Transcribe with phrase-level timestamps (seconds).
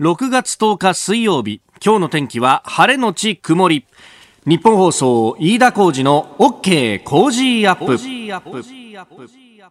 [0.00, 3.86] 6月10日水曜日今日の天気は晴れのち曇り。
[4.44, 7.96] ニッポン放送飯田浩二の OK Cozy up。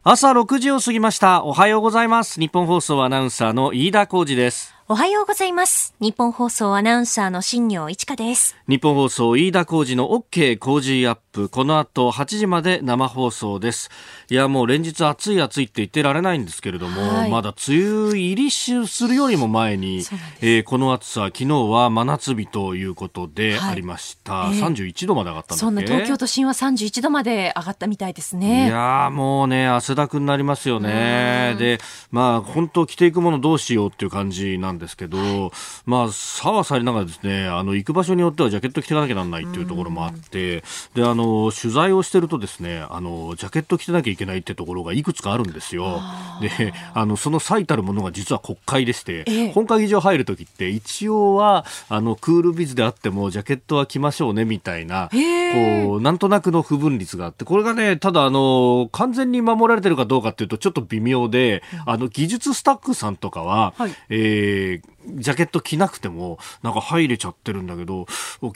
[0.01, 1.43] 朝6時を過ぎました。
[1.43, 2.39] おはようございます。
[2.39, 4.73] ニッポン放送アナウンサーの飯田浩二です。
[4.87, 5.93] おはようございます。
[5.99, 8.55] ニッポン放送アナウンサーの新行市佳です。
[8.65, 13.89] 日本放送飯田浩二の OK 工事アップこの後8時まで生放送です。
[14.29, 20.05] いやもう連日暑い暑いって言ってられないんですけれども、はい、まだ梅雨入りするよりも前に、
[20.41, 28.67] えー、この暑さ昨日は真夏日ということでありました、はいえー、31度まで上がったんだそんな東京都心は31度まで上がったみたいですね。
[28.67, 31.55] いやもうね汗だくになりますよね。
[31.57, 31.79] で
[32.11, 35.51] まあ本当着ていくものどうしようっていう感じなんですけど、はい、
[35.85, 40.63] まあさはさりながらですねあの行く場所によってはジャケット着ていかなきゃならないっていうところもあって
[40.93, 46.01] であの取材をしてるとですねあのジャケット着てなきゃいけないってところがいくつかあるんですよ。
[46.41, 68.05] であのその最たるものが実は国会でして、ええ、本会議場入る時って一応はあのクールビズであってもジャケットは着ましょうねみたいな、こうなんとなくの不分率があってこれがねただあの完全に守られてるかどうかっていうとちょっと微妙で、あの技術スタッフさんとかは、はい、えージャケット着なくても、なんか入れちゃってるんだけど、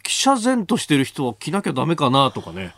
[0.04, 2.74] 記者前としてる人は着なきゃダメかなとかね。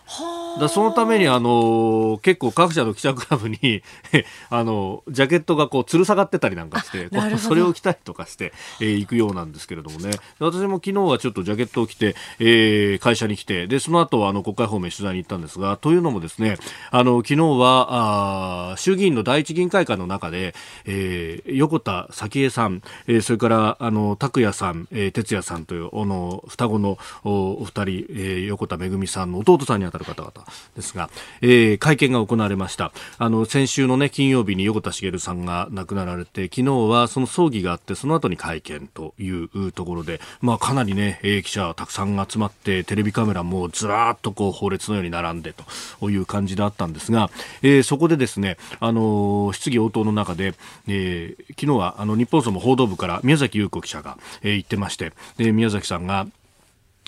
[0.57, 3.83] だそのために、あの、結構各社の記者クラブに
[4.49, 10.11] あの、ジャケットがこう、吊る下がってたりなんかして、それを着たりとかして、えー、行くようなんですけれどもね。
[10.39, 16.57] 私も昨日はちょっとジャケットを着て、えー、会社に来て、で、その後はあの、国会方面取材に行ったんですが、というのもですね、
[16.91, 30.33] あの、昨日は、あ衆議院の第一議員会館の中で、えー、横田早紀江さん、えー、それからあの拓也さん、えー、哲也さんというあの双子のお二人、えー、横田めぐみさんの弟さんにあたる方々
[30.75, 31.09] ですが、
[31.41, 32.91] えー、会見が行われました。
[33.17, 45.53] あの先週の、ね、金曜日に横田茂さんが亡くなられて昨日はその葬儀があってその後に会見というところで、まあ、かなり、ね、記者たくさん集まってテレビカメラもずらっとこう法列のように並んで
[45.99, 47.30] という感じであったんですが、
[47.61, 50.53] えー、そこでですねあの質疑応答の中で、
[50.87, 56.27] えー、昨日はあの日本総務報道部から宮崎優子記者が、えー、言ってまして、で宮崎さんが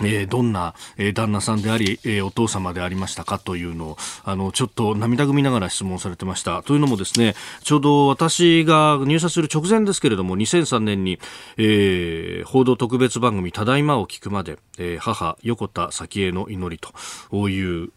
[0.04, 3.40] えー、どんな、えー、旦那さんであり、えー、お父様でありましたか？
[3.40, 6.64] というのを、あの、ちょっと涙ぐみながら質問されてました。
[6.64, 11.20] というのもですね、ちょうど私が入社する直前ですけれども、2003年に、
[11.58, 16.82] えー、報道特別番組、ただいまを聞くまで、えー、母、横田早紀江の祈り
[17.30, 17.92] という、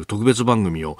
[0.00, 0.98] う特別番組を、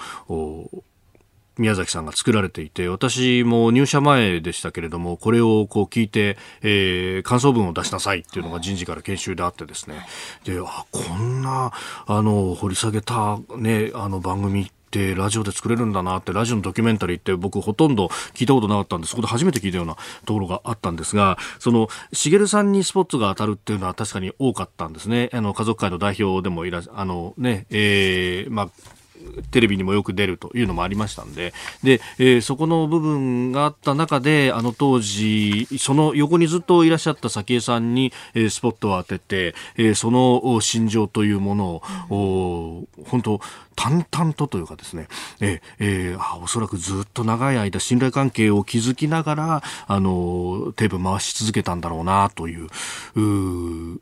[1.59, 10.07] 宮崎さんが作られていて私も入社前でしたけれどもこれをこう聞いて、えー、感想文を出しなさいっていうのが人事から研修であってですね。
[10.45, 11.73] であこんな
[12.07, 25.31] あの掘り下げた、ね、あの番組ってラジオで作れるんだなってラジオのドキュメンタリーって僕ほとんど聞いたことなかったんでそこで初めて聞いたようなところがあったんですがその茂さんにスポットが当たるっていうのは確かに多かったんですね。
[25.33, 28.71] あの家族会の代表でもいらあのねえー、まあ
[29.51, 31.53] テレビにもよく出るというのもありましたんで、
[31.83, 43.41] で、えー、そこの部分があった中で、あの当時、その横にずっといらっしゃった早紀江さんに、えー、スポットを当てて、えー、その心情というものを、うん、本当、
[43.79, 45.07] 淡々とというかですね、
[45.41, 52.67] えーえー、あおそらくずっと長い間信頼関係を築きながら、あの、テープ回し続けたんだろうなという、
[53.15, 54.01] う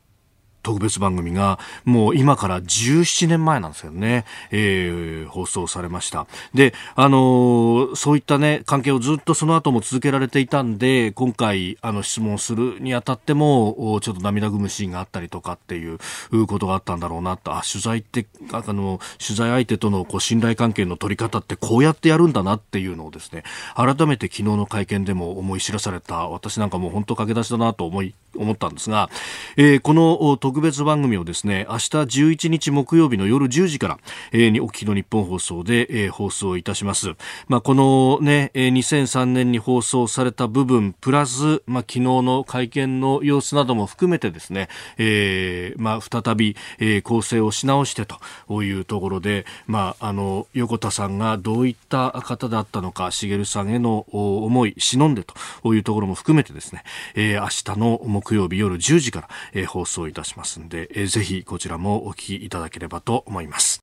[0.67, 6.27] 特別番組がもう今から17年前なんですよね、えー、放送されました。
[6.53, 15.99] であのー、そういったね関係をずっとその後も続けられていたんで今回あの質問するにあたってもちょっと涙ぐむシーンがあったりとかっていう
[16.47, 17.55] ことがあったんだろうなと。
[17.55, 26.27] あ取材ってあの取材相手とのこう信頼関係の取り方ってこうやってやるんだなっていうのをですね改めて昨日の会見でも思い知らされた。
[26.27, 29.09] 私なんかもう本当駆け出しだなと思い思ったんですが、
[29.55, 33.99] えー、この特別番組をですね明日11日木曜日の夜10時から、
[34.31, 37.13] えー、にお聞きの日本放送で、えー、放送いたします、
[37.47, 56.83] まあ、このね、えー、2003年に放送された部分プラス、まあ、昨日の会見の様子なども含めてですね、えーまあ、再び、えー、構成をし直してというところで、まあ、あの横田さんがどういった方だったのか茂さんへの思い忍んでというところも含めてですね、
[57.15, 63.79] えー、明日の木木曜日夜10時から、えー、放送いたしますんで、えー、ぜひこちらもお聞きいただければと思います。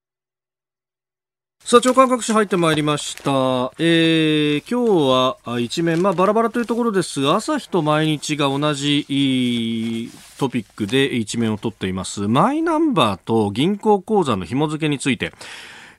[1.65, 3.31] さあ、長官各紙入ってまいりました。
[3.79, 12.29] えー、今日は一面、まあバラバラというところですが、朝日と毎日が同じトピックで一面を取っています。
[12.29, 15.33] マイナンバーと銀行口座の紐付けについて、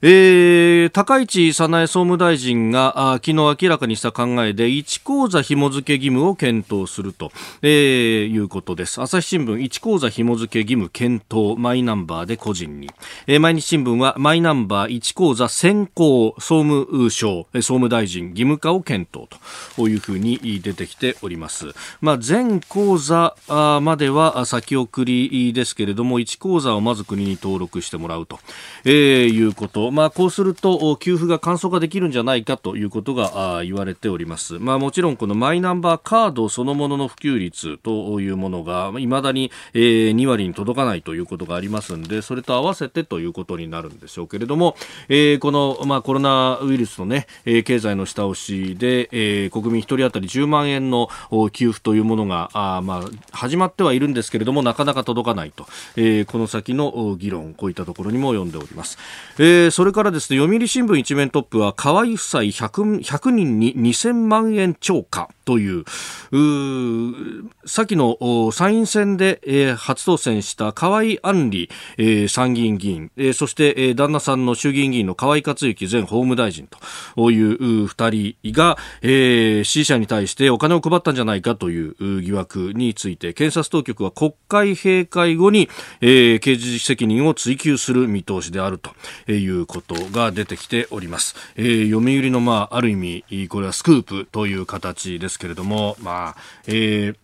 [0.02, 7.32] えー、高市早苗総務大臣があ昨日明らかにした考えで1口座紐付け義務を検討すると、
[7.62, 9.02] えー、いうことです。
[9.02, 12.90] 朝日新聞1口座紐付け義務検討マイナンバーで個人に、
[13.28, 19.30] えー、毎日新聞はマイナンバー1口座先行総務省総務大臣義務化を検討
[19.76, 21.68] というふうに出てきております、
[22.02, 28.40] まあ、全口座までは先送りですけれども1口座をまず国に登録してもらうと、
[28.84, 34.60] えー、いうことまあ、こうすると給付が簡素化できるんじゃないかということが言われております。
[34.60, 44.76] まあ、もちろんこのマイナンバーカードそのものの普及率というものがいまだに、え2割に届かないということがありますのでそれと合わせてということになるんでしょうけれども、
[45.10, 51.10] えー、この、まあ、コロナウイルスのね、え経済の下押しで、えー、国民1人当たり10万円の
[51.52, 58.98] 給付というものがあ、まあ、始まってはいるんですけれどもなかなか届かないと、えー、この先の議論こういったところにも読んでおります。
[59.38, 65.28] えー、それからですね、読売新聞一面トップは、河井夫妻 100, 100人に2000万円超過。
[65.46, 65.86] という、
[66.32, 76.68] う先の参院選で、えー、初当選した河合案里、えー、参議院議員、えー、そして、えー、旦那さんの衆議院議員の河合克行前法務大臣
[77.16, 85.70] という二人が、えー、支持者に対してお金を配ったんじゃないかという疑惑について、検察当局は国会閉会後に、
[86.02, 91.36] えー、刑事責任を追及する見通しであるということが出てきております。
[91.56, 95.35] えー、読売の、まあ、ある意味、これはスクープという形です。
[95.36, 97.16] ですけれども、まあ、えー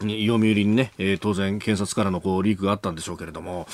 [0.00, 3.66] 読売にね、えー、当然検察からのこうリークがあったんでしょうけれども、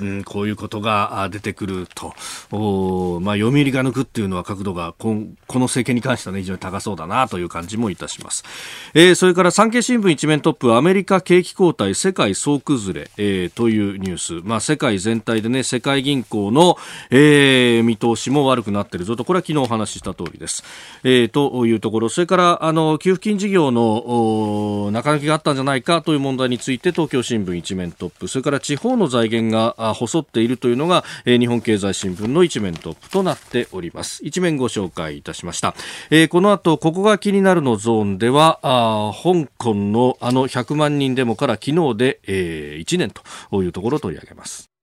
[0.00, 2.14] うん、こういうことが出てくると、
[2.52, 5.16] おまあ、読売が抜くっていうのは角度がこ
[5.46, 8.44] この政権に関しては、ね、非常に高そうだなという感じもいたします。
[8.94, 16.76] えー、それから産経新聞一面トップアメリカ景気後退世界総崩れ、えー、というニュース、まあ、世界全体でね世界銀行の、
[17.10, 20.62] えー、見通しも悪くなってるぞとこれは昨日お話しした通りです。
[21.02, 34.24] えー、というところそれからあの給付金事業の中抜きがあったんじゃないかという問題について東京新聞一面トップそれから地方の財源が細っているというのが、えー、日本経済新聞の一面トップとなっております。
[34.24, 35.74] 一面ご紹介いたしました、
[36.10, 44.73] えー、この後ここが気になるのゾーンではあ香港のあの100万人デモから昨日で、えー、1年というところを取り上げます。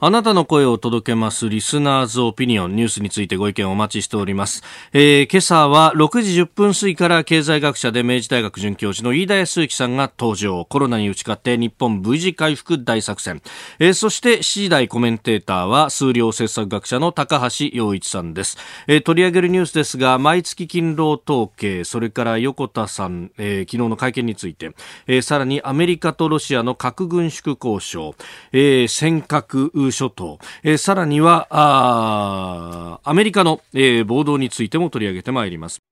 [0.00, 4.64] あなたの声を届けますリスナーズオピニオンニュースについてご意見をお待ちしております。
[4.92, 10.64] えー、今朝は6時10分過ぎから経済学者で明治大学准教授の飯田康之さんが登場。
[10.64, 13.40] コロナに打ち勝って日本 V 字回復大作戦。
[13.78, 18.58] えー、そして7時台コメンテーターは数量政策学者の高橋洋一さんです。
[18.88, 24.72] えー、取り上げるニュースですが、毎月勤労統計、それから横田さん、えー、昨日の会見について、
[25.06, 28.16] えー、さらにアメリカとロシアの核軍縮交渉、
[28.50, 31.46] えー、尖閣諸島、えー、さらには
[33.02, 35.82] アメリカの、えー、暴動についても取り上げてまいります。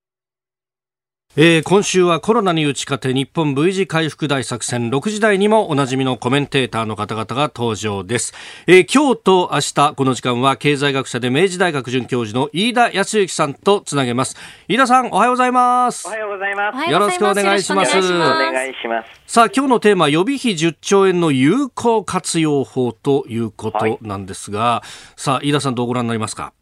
[1.35, 4.91] えー、今週はコロナに打ち勝て日本 V 字回復大作戦。
[4.91, 8.35] 6時台にもおなじみのコメンテーターの方々が登場です、
[8.67, 14.37] えー、今日と明日この時間は経済学者で明治大学准教授の飯田康之さんとつなげます。
[14.69, 16.07] 飯田さんおはようございます。
[16.07, 16.91] おはようございます。
[16.91, 17.97] よろしくお願いします。
[17.97, 19.09] お願いします。
[19.27, 26.53] さあ今日のテーマ予備費10兆円の有効活用法ということなんですが、はい、さあ飯田さんどうご覧になりますか？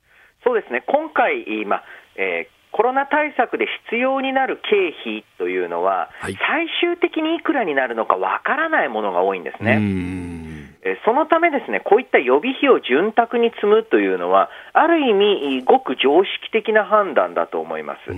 [0.45, 0.85] そうですね。
[0.87, 1.83] 今回今、
[2.15, 9.79] えーコロナ対策で必要になる経費というのは、はい、最終的にいくらになるのかわからないものが多いんですね。
[11.05, 18.11] そのため、ですねこういった予備費を潤沢に積むというのは、ある意味、ごく常識的な判断だと思います。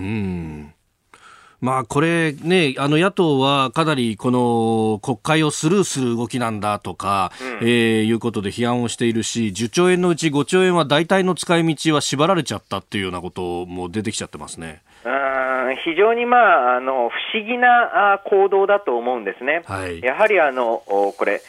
[1.62, 14.82] まあこれね、あの野党はかなりこの国会をスルーする動きなんだとか、うん、えー、いうことで批判をしているし、10兆円のうち5兆円は大体の使い道は縛られちゃったっていうようなことも出てきちゃってますね。
[15.04, 19.62] うん非常に、まあ、あの不思議な行動だと思うんですね。
[19.66, 21.42] はい、やはりあのこれ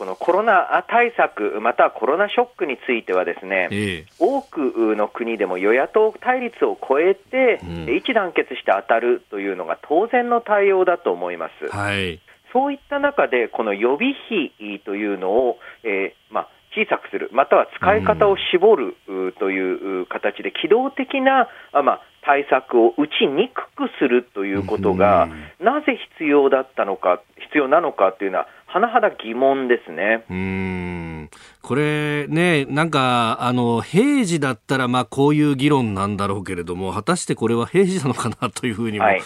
[0.00, 11.68] このコロナ対策、またはコロナショックについては、ですね、え多くの国でも与野党対立を超えて、うん、一致団結して当たるというのが当然の対応だと思います。
[11.68, 12.18] はい、
[12.50, 18.96] そういった中で、この予備費というのを、えー、まあ、小さくする、または使い方を絞る
[19.38, 25.28] という形で、機動的な、まあ、対策を打ちにくくするということが、
[25.60, 30.24] なぜ必要だったのか、必要なのかというのは、甚だ疑問ですね。
[30.30, 31.30] うん。
[31.62, 39.22] これね、なんか、あの、平時だったら、まあ、こういう議論なんだろうけれども、果たしてこれは平時なのかなというふうにも、はい、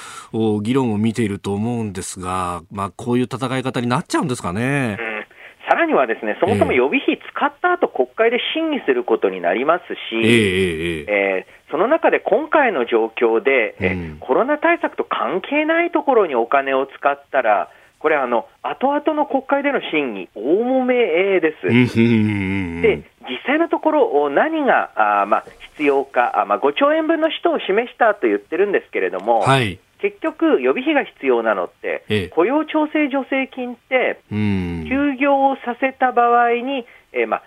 [0.62, 4.96] 議論を見ていると思うんですが、まあ、こういう戦い方になっちゃうんですかね。
[4.98, 5.14] うん。
[5.68, 20.94] さらにはですね、そもそも予備費使った後、国会で審議することになりますし、えー、えー、その中で今回の状況で、えー、コロナ対策と関係ないところにお金を使ったら、これあの、後々の国会での審議、大揉め
[21.40, 21.66] です。
[22.80, 37.42] で、実際のところ、何があ、まあ、必要か、あまあ、5兆円分の使途を示したと言ってるんですけれども、はい、結局、予備費が必要なのって、ええ、雇用調整助成金って、休業をさせた場合に、えーまあ、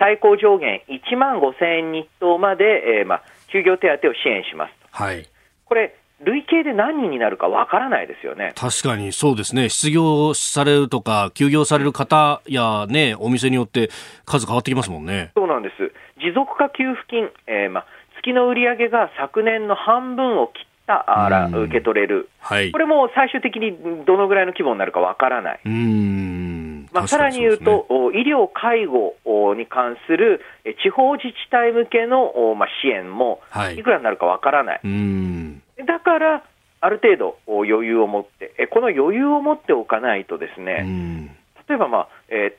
[0.00, 2.64] 最高上限1万5000円日当まで、
[3.00, 5.28] えーまあ、休業手当を支援しますはい、
[5.64, 8.52] これ、累計で何人になるかわからないですよね。
[8.56, 9.68] 確かにそうですね。
[9.68, 13.90] 失業されるとか、休業される方やね、お店によって
[14.24, 15.30] 数変わってきますもんね。
[15.36, 15.92] そうなんです。
[16.20, 17.86] 持続化給付金、えー、まあ、
[18.20, 25.60] 月の売り上げが昨年の半分を切ったら受け取れる、はい、これも最終的にどのぐらいの規模になるかわからない。
[25.64, 26.57] うん
[26.92, 29.14] まあ、さらに言うと、ね、医療・介護
[29.54, 30.40] に関する
[30.82, 33.40] 地方自治体向けの、まあ、支援も
[33.76, 34.80] いくらになるかわからない。
[34.82, 36.42] はいだから、
[36.80, 41.34] ある程度余裕を持って、この余裕を持っておかないとですね、
[41.68, 42.56] 例えば、まあえ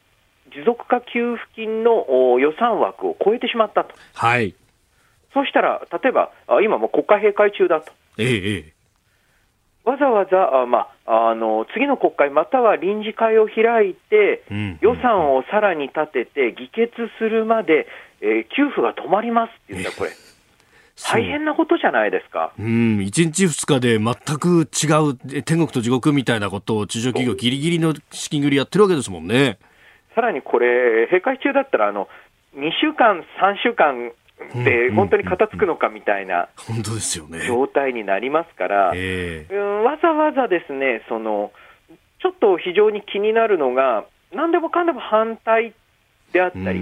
[0.49, 3.93] ー、持続化給付金の予算枠を超えてしまったと。
[4.13, 4.55] はい。
[5.33, 6.31] そうしたら、例えば、
[6.63, 7.91] 今も国会閉会中だと。
[8.17, 8.73] ええ。
[9.89, 17.87] わざわざ、あまあ、あの次の国会、または臨時会を開いて、うん、予算をさらに立てて、議決するまで、
[18.21, 20.11] えー、給付が止まりますっていうんだ、これ。
[21.01, 22.51] 大変なことじゃないですか。
[22.59, 29.57] うん、1日2日で全く違う天国と地獄みたいなことを中小企業ぎりぎりの資金繰りやってるわけですもんね。
[30.13, 32.09] さらにこれ、閉会中だったら、あの、
[32.55, 34.11] 2週間、3週間
[34.63, 37.45] で本当に片付くのかみたいな本当ですよね。
[37.45, 41.51] 状態になりますから、えー、わざわざですねその
[42.21, 45.73] ちょっと非常に気になるのが、何でもかんでも反対
[46.33, 46.79] であったり、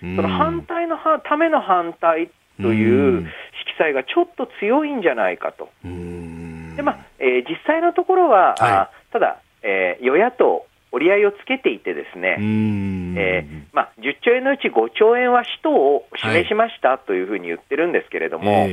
[0.00, 5.70] その反対のための反対という色彩がちょっと強いんじゃないかと。
[5.82, 18.68] でまあえー、実際のところは、はい、ただ、えー、与野党、折り合いをつけていて、ですね、えーまあ、10兆円のうち5兆円は使途を示しましたというふうに言ってるんですけれども、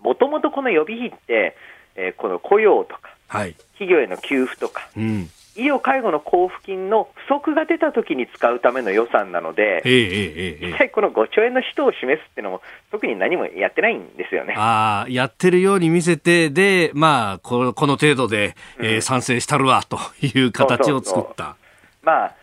[0.00, 1.56] もともとこの予備費って、
[1.96, 12.62] えー、この雇用とか、はい、企業への給付とか、うん医療・介護の交付金の不足が出たときに使うための予算なので、実際、この5兆円の使途を示すっていうのも、
[12.92, 14.54] 特に何もやってないんですよね。
[14.56, 21.56] あやってるように見せて、で、まあ、このこの程度で、えー、賛成したるわという形を作った。
[22.02, 22.34] まあ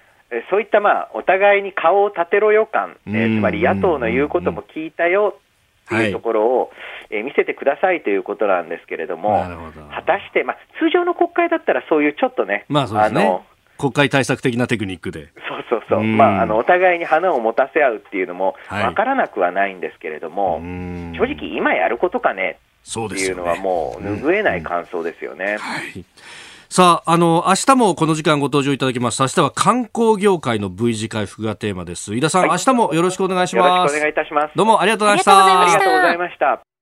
[0.49, 5.39] そういった、まあ、お互いに顔を立てろよ感、えー、つまり野党の言うことも聞いたよ
[5.85, 6.71] っていうところを、
[7.09, 9.45] えー、見せてくださいということなんですけれども、
[9.93, 13.45] 果たして、まあ、通常の国会だったらそういうちょっとね、まあそうですね、あの
[13.77, 15.29] 国会対策的なテクニックで。
[15.47, 20.61] そうそうそう、まあ、あのお互いに花を持たせ合うっていうのも分からなくはないんですけれども、はい、
[21.17, 22.57] 正直、今やることかね？
[22.87, 25.45] っていうのはもう拭えない感想ですよね。
[25.45, 25.59] うんうん。
[25.59, 26.05] はい
[26.75, 29.21] さあ、あの、明日もこの時間ご登場いただきます。
[29.21, 32.13] 明日は観光業界の V 字回復がテーマです。
[32.13, 33.65] 井田さん、はい、明日もよろしくお願いします。
[33.65, 34.51] よろしくお願いいたします。
[34.57, 35.61] どうもありがとうございました。
[35.61, 36.74] ありがとうございました。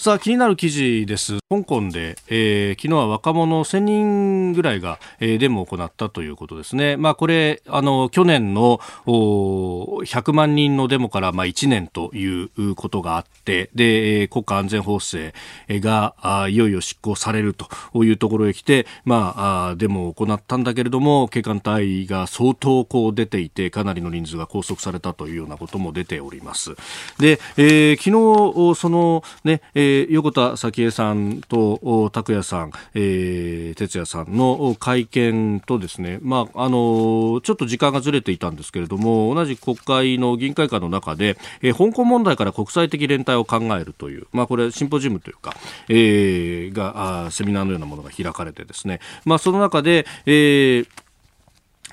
[0.00, 1.40] さあ気になる記事です。
[1.50, 6.96] 香港で、えー、昨日は若者1000人ぐらいが、えー、デモを行ったということですね。
[6.96, 15.34] まあこれ、あの、去年の100万人のデモからまあ1年ということがあって、で、国家安全法制
[15.68, 17.68] があいよいよ執行されると
[18.02, 26.70] いうところへ来て、まあ、あデモを行ったんだけれども、警官隊が相当こう出ていて、かなりの人数が拘束されたというようなことも出ております。
[27.18, 45.54] で、えー、昨日、そのね、えーー、横田早紀江さんと拓也さん、えー、哲也さんの会見とですね、まあ、あのちょっと時間がずれていたんですけれども同じ国会の議員会館の中で、えー、香港問題から国際的連帯を考えるという、まあ、これシンポジウムというか、
[45.88, 50.88] えー、があセミナーのようなものが開かれてですね、まあ、その中で、えー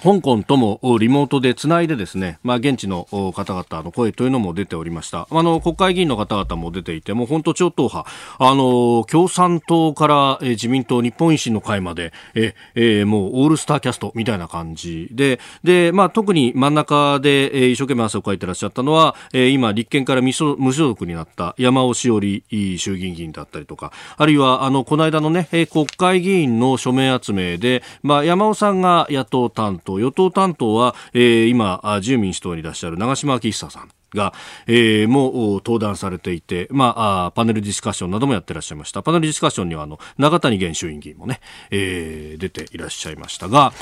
[0.04, 5.27] 香港ともリモートでつないでですね、まあ、現地の方々の声というのも出ておりました。
[5.30, 22.44] あの、国会議員の方々も出ていて、もう本当超党派、あの、共産党から自民党、日本維新の会まで、え、えもうオールスターキャストみたいな感じで、で、まあ、特に真ん中で、一生懸命汗をかいてらっしゃったのは、今、立憲から無所属になった山尾志織
[22.77, 33.89] 衆議院議員だったりとか、あるいは、あの、この間のね、国会議員の署名集めで、まあ、山尾さんが野党担当、与党担当は、えー、今、自由民主党にいらっしゃる長島昭久さん。
[34.14, 34.34] が、
[34.68, 36.94] えー、もう登壇されていて、ま
[37.28, 39.04] あ、パネルディスカッションなどもやってらっしゃいました。
[39.04, 41.40] パネルディスカッションには、あの、長谷現衆院議員もね、
[41.72, 43.74] えー、出ていらっしゃいましたが、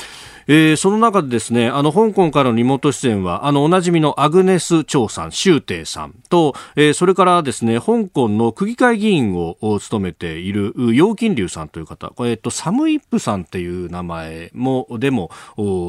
[0.48, 15.30] えー、その中でですね、あの、香港からのリモート出演は、あの、おなじみのアグネス・チョウさん、シュウテイさんと、えー、それからですね、香港の区議会議員を務めている、楊金龍さんという方、これ、えっと、サムイップさんっていう名前も、でも、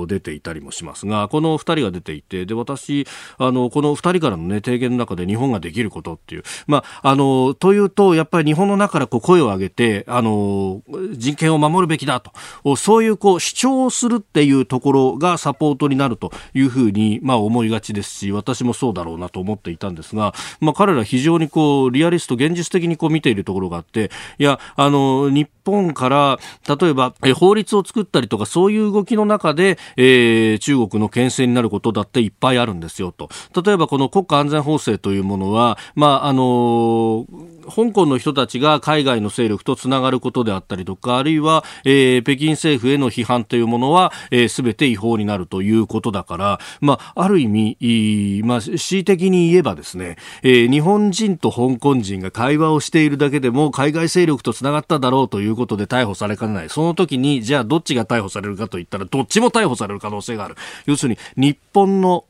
[0.08, 3.06] 出ていたりもしますが、この二人が出ていて、で、私、
[3.38, 10.82] あの、この二人からのね、提言の中で日本ができることっていう、まあ、あの、というと、やっぱり日本の中からこう声を上げて、あの、
[11.14, 12.32] 人権を守るべきだと、
[12.76, 33.30] そういうこう主張をするっていうところがサポートになるというふうに、まあ、思いがちですし私もそうだろうなと思っていたんですが、まあ、彼ら非常にこうリアリスト現実的にこう見ているところがあっていやあの日本から例えばえ法律を作ったりとかそういう動きの中で、えー、中国の牽制になることだっていっぱいあるんですよと。
[33.62, 37.26] 例えばこの国家安全法制というものは、まああの
[37.68, 56.70] 香港の人たちが海外の勢力とつながることであったりとかあるいは、えー、北京政府への批判というものは、えー、全て違法になるということだから、まあ、ある意味、まあ、恣意的に言えばですね、えー、日本人と香港人が会話をしているだけでも海外勢力とつながっただろうということで逮捕されかねない。
[56.70, 60.56] その時に、じゃあどっちが逮捕されるかといったら、どっちも逮捕される可能性がある。
[60.86, 62.26] 要するに、日本の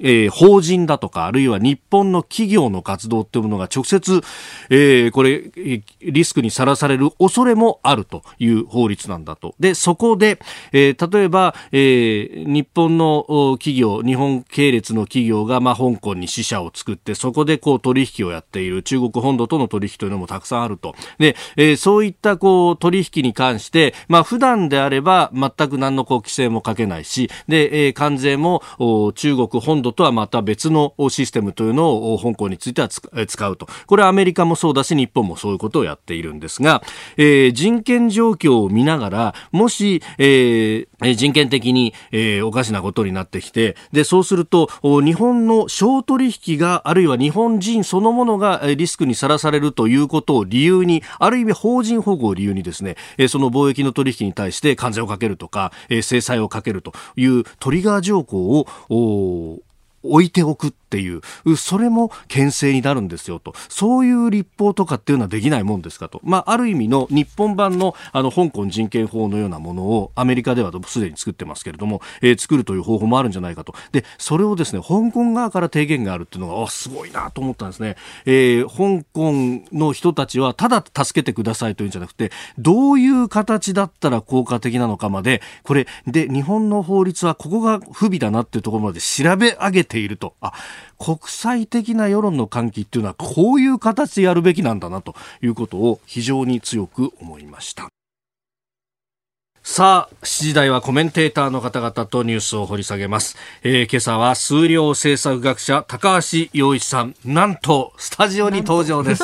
[0.00, 4.22] えー、法人だとか、あるいは日本の企業の活動っていうものが直接、
[4.70, 5.50] えー、これ、
[6.00, 9.54] リスクにさらされる恐れもあるという法律なんだと。
[9.60, 10.38] で、そこで、
[10.72, 20.94] えー、例えば、えー、日本の企業、日本系列の企業が、まあ、香港に支社を作って、そこでこう取引をやっている中国本土との取引というのもたくさんあると。
[21.18, 28.62] で、えー、そういったこう取引に関して、まあ、普段であれば全く何のこう規制もかけないし、で、えー、関税も
[29.14, 33.68] 中国本土とはまた別のシステムというのを香港については使うと。
[33.86, 36.82] これはアメリカもそうだし、日本もそういうことをやっているんですが、
[37.16, 52.96] えー、人権状況を見ながら、もし、えー、人権的に、えー、おかしなことになってきて、で、そうすると、日本の商取引が、あるいは日本人そのものがリスクにさらされるということを理由に、ある意味法人保護を理由にですね、
[53.28, 59.60] その貿易の取引に対して関税をかけるとか、制裁をかけるというトリガー条項を
[60.02, 63.54] 置いておくっっていう、それも牽制になるんですよと。
[63.68, 66.20] そういう立法とかっていうのはできないもんですかと。
[66.24, 73.72] まあ、ある意味の日本版のあの香港人権法のようなものをアメリカではすでに作ってますけれども、えー、作るという方法もあるんじゃないかと。
[73.92, 77.94] で、それをですね、香港側から提言があるっていうのが、あ、すごいなと思ったんですね。
[78.26, 79.32] えー、香港
[79.72, 90.34] の人たちはただ助けてくださいというんじゃなくて、どういう形だったら効果的なのかまで、これ、で、日本の法律はここが不備だなっていうところまで調べ上げていると。
[90.40, 90.52] あ、
[90.98, 97.88] 国際的な世論の喚起っていうのはこういう形でやるべきなんだなということを非常に強く思いました。
[99.62, 103.36] さあ、7時台はコメンテーターの方々とニュースを掘り下げます。
[103.62, 109.22] えー、今朝は数量政策学者高橋洋一さん、なんとスタジオに登場で す。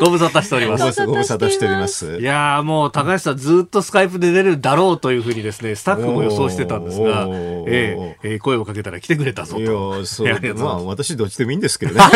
[0.00, 1.06] ご無沙汰しております。
[1.06, 2.18] ご無沙汰しております。
[2.18, 7.28] いやもう高橋さんずっとスカイプで出るだろうというふうにですね、スタッフも予想してたんですが、
[7.66, 9.60] えー、えー、声をかけたら来てくれたぞと。
[9.60, 9.70] いや、
[10.04, 10.28] そう。
[10.58, 12.00] まあ、私どっちでもいいんですけどね。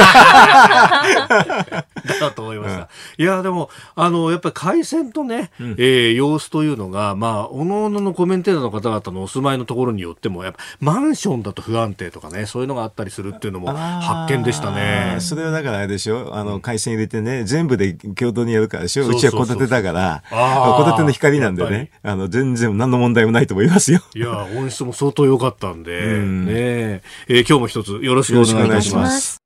[2.21, 2.89] だと思いました。
[3.17, 15.17] いや、でも、あの、やっぱり回線とね、うん、えー、様子というのが、まあ、おのおののコメンテーターの方々のお住まいのところによっても、やっぱマンションだと不安定とかね、そういうのがあったりするっていうのも発見でしたね。
[15.21, 24.01] それはだからあれでしょ、あの、回線入れてね、全部で共同にやるからでしょ、うちは戸建てだから、戸建ての光なんでね、あの、全然何の問題もないと思いますよ。
[24.15, 29.39] いや、音質も相当良かったんで、うん、ねえー、今日も一つよろしくお願いいたします。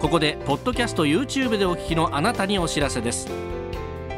[0.00, 3.28] ここでポッドキャスト YouTube でお聞きのあなたにお知らせです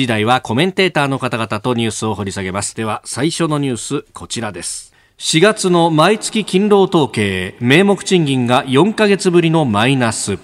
[0.00, 2.74] 時台はコメンテーターの方々とニュースを掘り下げます。
[2.74, 4.92] では、最初のニュース、こちらです。
[5.18, 10.38] 4月の毎月勤労統計、名目賃金が4ヶ月ぶりのマイナス。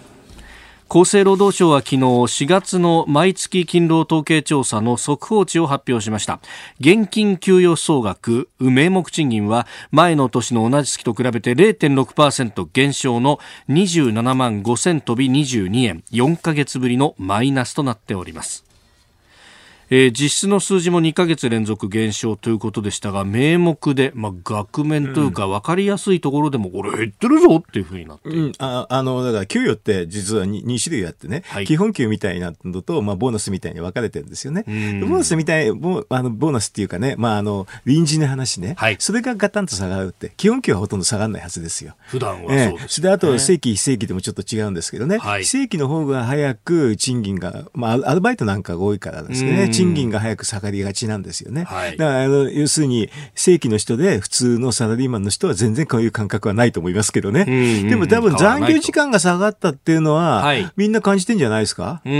[0.88, 6.40] 厚生労働省は昨日4月の毎月勤労統計調査の速報値を発表しました
[6.80, 18.69] 現金給与総額名目賃金は前の年の同じ月と比べて0.6%減少の27万5000飛び22円4ヶ月ぶりのマイナスとなっております
[19.90, 34.62] えー、実質の数字も2か月連続減少ということでしたが名目で、まあ、額面というか分かりやすいところでも、これ減ってるぞっていうふうになって、うん、ああのだから給与って実は 2, 2種類あってね、はい、基本給みたいなのと、まあ、ボーナスみたいに分かれてるんですよね。
[34.66, 41.96] ボーナスみたいボあのボーナスっていうかね、まあ、あの臨時の話ね、はい、それがガタンと下がるって基本給はほとんど下がらないはずですよ。
[42.06, 51.64] 普段はそうです、ね、えー、であと正規非正規でもちょっと違うんですけどね、はい、非正規の方が早く賃金が、まあ、アルバイトなんかが多いからですね賃金が早く下がりがちなんですよね。
[51.64, 57.44] はい、だからあの要するに正規の人で普通のサラリーマンの人は全然こういう感覚はないと思いますけどね。
[57.88, 60.44] でも多分残業時間が下がったっていうのは、
[60.76, 62.02] みんな感じてんじゃないですか？
[62.04, 62.10] だ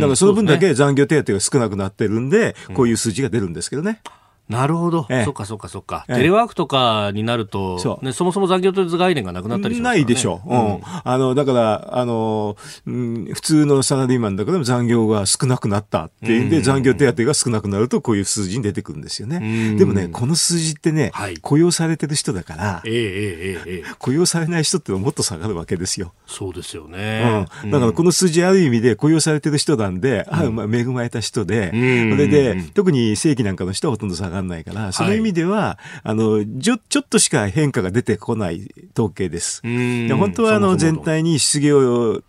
[0.00, 4.00] からその分だけ残業手当が少なくなってるんで、こういう数字が出るんですけどね。
[4.48, 10.40] なるほど、ええ、そっかそっかそっか、ええ、テレワークとかになると、そね、そもそも残業という概念がなくなったりします、ね、ないでしょ。
[10.46, 12.56] う、うん、あのだからあの、
[12.86, 19.76] うん、普通のサラリーマンだけでも残業が少なくなったっていうんで、残業手当が少なくなると、こういう数字に出てくるんですよね。
[19.76, 26.12] でもね、この数字ってね、はい、雇用されてる人だから、ええええ雇用されない人ってもっと下がるわけですよ。
[26.26, 31.74] そうですよね、うん、だからこの数字、ある意味で雇用されてる人なんで、あまあ、恵まれた人で、そ
[32.16, 39.62] れで、特に正規なんかの人はほとんど下がらないから、その意味では、あの、ちょ、ちょっとしか変化が出てこない統計です。
[39.62, 42.22] で本当はあの、全体に失業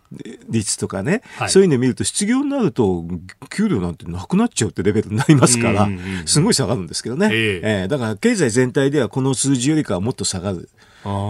[0.48, 3.04] 率とかね、はい、そういうのを見ると失業になると
[3.50, 5.88] 給料なんてなくなっちゃうってレベルになりますから、
[6.26, 7.26] すごい下がるんですけどね。
[7.26, 10.68] えー、えー、だから経済全体ではこの数字よりかはもっと下がる。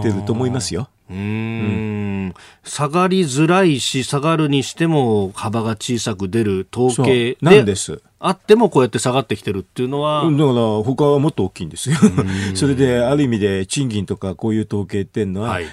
[0.03, 0.89] てると思いますよ。
[1.09, 8.01] うん、下がりづらいし下がるにしても幅が小さく出る統計なんです。
[8.19, 10.25] あってもこうやって下がってきてるっていうのは。
[10.25, 11.97] だから他はもっと大きいんですよ。
[12.53, 15.65] それである意味で賃金とかこういう統計っていうのは、はい、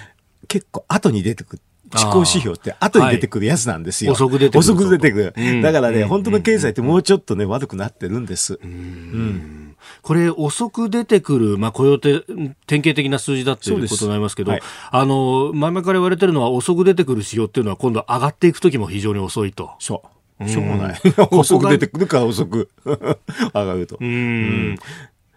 [0.47, 4.13] 結構後に出てくる地高指標って後に出てくるやつなんですよ。
[4.13, 4.59] 遅く出てくる。
[4.59, 5.61] 遅く出てくる。
[5.61, 8.59] だからね、本当の経済ってもうちょっとね、悪くなってるんです。
[8.61, 9.66] うん
[10.01, 12.23] これ、遅く出てくる、まあ、雇用て
[12.65, 19.71] 典型的な数字だっていうことになりますけど、はい、あの前々から言われてるのは、遅く出てくる指標っていうのは、今度、上がっていくときも非常に遅いと。
[19.79, 20.17] そう。
[20.47, 21.01] しょうがない。
[21.31, 23.97] 遅く出てくるから遅く 上がると。
[23.99, 24.77] うん。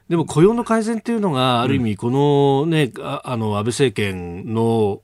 [0.09, 5.01] でも雇用の改善っていうのが、ある意味、このね、ああの、安倍政権の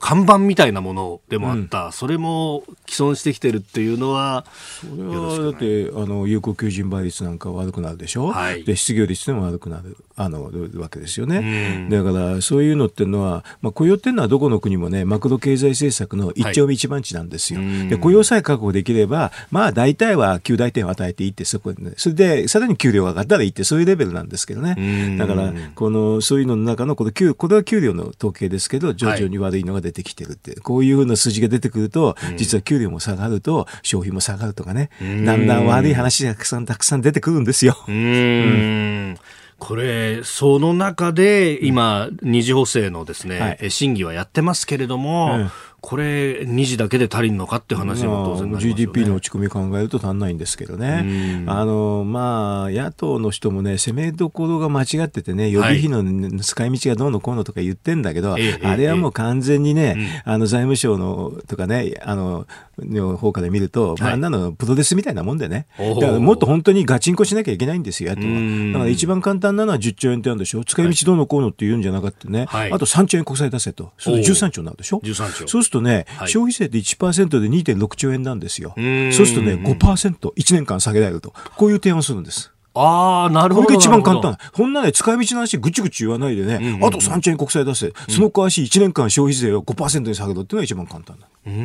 [0.00, 4.44] 看板みたいなものでもあった、うん、それも既存してきてるっていうのは、
[4.80, 37.76] それはだってあの有効求人倍率なんか悪くなるでしょ、はい、で失業率でも悪くなるあのわけですよね、うん、だからそういうのっていうのは、まあ、雇用っていうのはどこの国もねマクロ経済政策の一丁目一番地なんですよ、はい、で雇用さえ確保できればまあ大体は給大点を与えていいってそこで、ね、それでさらに給料が上がったらいいってそういうレベルなんですけどね、だからこのそういうのの中のこの給これは給料の統計ですけど徐々に悪いいのが出てきてるって、こういうふうな数字が出てくると、実は給料も下がると、消費も下がるとかね、だんだん悪い話がたくさんたくさん出てくるんですよ。
[37.86, 39.16] うん。
[39.58, 62.46] これ、その中で今、二次補正のですね、はい、審議はやってますけれども、うんこれ、2時だけで足りんのかっていう話も当然、ね、GDP の落ち込み考えると足んないんですけどね、あのまあ、野党の人もね、攻めどころが間違っててね、予備費の使い道がどうのこうのとか言ってんだけど、はい、あれはもう完全にね、あの財務省のとかね、あの
[62.78, 68.72] の方から見ると、まあ、あんなのプロレスみたいなもんでね、だからもっと本当にガチンコしなきゃいけないんですよ、野党は。
[68.72, 75.00] だから一番簡単なのは10兆円って言うんでしょ、使い道どうのこうのって言うんじゃなかったね、はい、あと3兆円国債出せと、それ13兆になるでしょ。
[75.02, 75.48] 13兆。
[75.48, 78.74] そうするとね、はい、消費税って1%で2.6兆円なんですよ。
[78.76, 81.32] そうするとね、5%、1年間下げられると。
[81.56, 82.52] こういう提案をするんです。
[82.74, 83.66] ああ、なるほど。
[83.66, 84.38] これが一番簡単。
[84.52, 91.26] こんなね、使い道の話ぐちぐち言わないでね、うんうんうん、あと3兆円国債出せ、うん、その代わり1年間消費税を5%に下げろっていうのが一番簡単だ。
[91.46, 91.60] うんうん、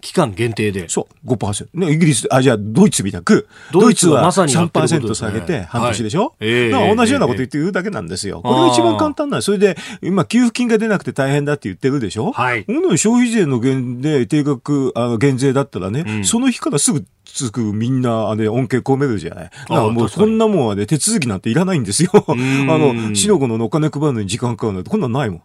[0.00, 0.88] 期間限定で。
[0.88, 1.68] そう、5%。
[1.74, 8.40] ね、イギリス、あ、じゃあドイツみたく、ドイツは3%下げて半年でしょ、はい、えー、同じようなこと言って言うだけなんですよ。
[8.42, 12.32] これが一番簡単なそれで、今、給付金が出なくて大変だって言ってるでしょ？
[12.32, 12.64] はい。
[12.96, 19.44] 消費税の減で定額、あの、減税だったらね、うん、その日からすぐつくみんな、あれ、恩恵込めるじゃない？
[19.44, 22.10] だからもうこんなもんはね、手続きなんていらないんですよ。
[22.14, 25.42] あの、しのこのお金配るのに時間かかるなんて、こんなんないもん。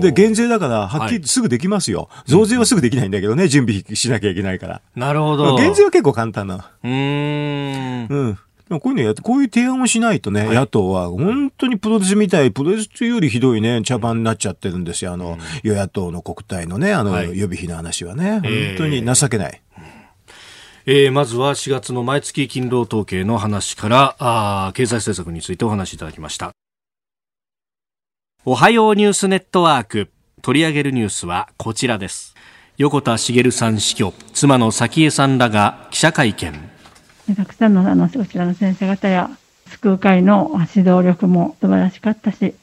[0.00, 2.08] で、減税だから、はっきりすぐできますよ。
[2.26, 4.80] 増税はすぐできないんだけどね、準備しなきゃいけないから。
[4.94, 5.56] なるほど。
[5.56, 6.70] 減税は結構簡単な。
[6.82, 8.06] うん。
[8.08, 8.38] うん。
[8.80, 15.12] こういうのやって、こういう提案をしないとね、はい、野党は本当にプロレスみたい、プロレスよりひどいね、茶番になっちゃってるんですよ。
[15.12, 19.60] あの、うん、与野党の国対のね、あの、予備費の話はね、本当に情けない。
[20.84, 26.50] えー、まずは4月の毎月勤労統計の話からあ経済政策についてお話しいただきました
[28.44, 30.10] おはようニュースネットワーク。
[30.42, 32.34] 取り上げるニュースはこちらです。
[32.76, 34.12] 横田茂さん死去。
[34.32, 36.52] 妻の早紀江さんらが記者会見。
[37.36, 39.30] たくさんのあのこちらの先生方や
[39.66, 42.54] 救う会の指導力も素晴らしかったし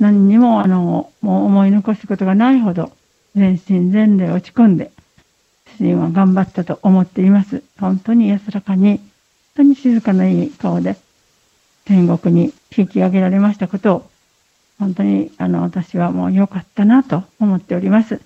[0.00, 2.92] 何にもあのもう思い残すことがないほど
[3.36, 4.90] 全身全霊落ち込んで
[5.78, 7.62] 主人は頑張ったと思っています。
[7.78, 9.06] 本当に安らかに、本
[9.56, 10.96] 当に静かないい顔で、
[11.84, 14.10] 天国に引き上げられましたことを、
[14.82, 18.20] 本当にあの私はもう良かったなと思っております。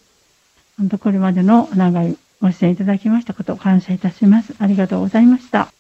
[0.78, 4.54] 本当これまでの長いご支援いただきましたことを感謝いたします。
[4.58, 5.70] ありがとうございました。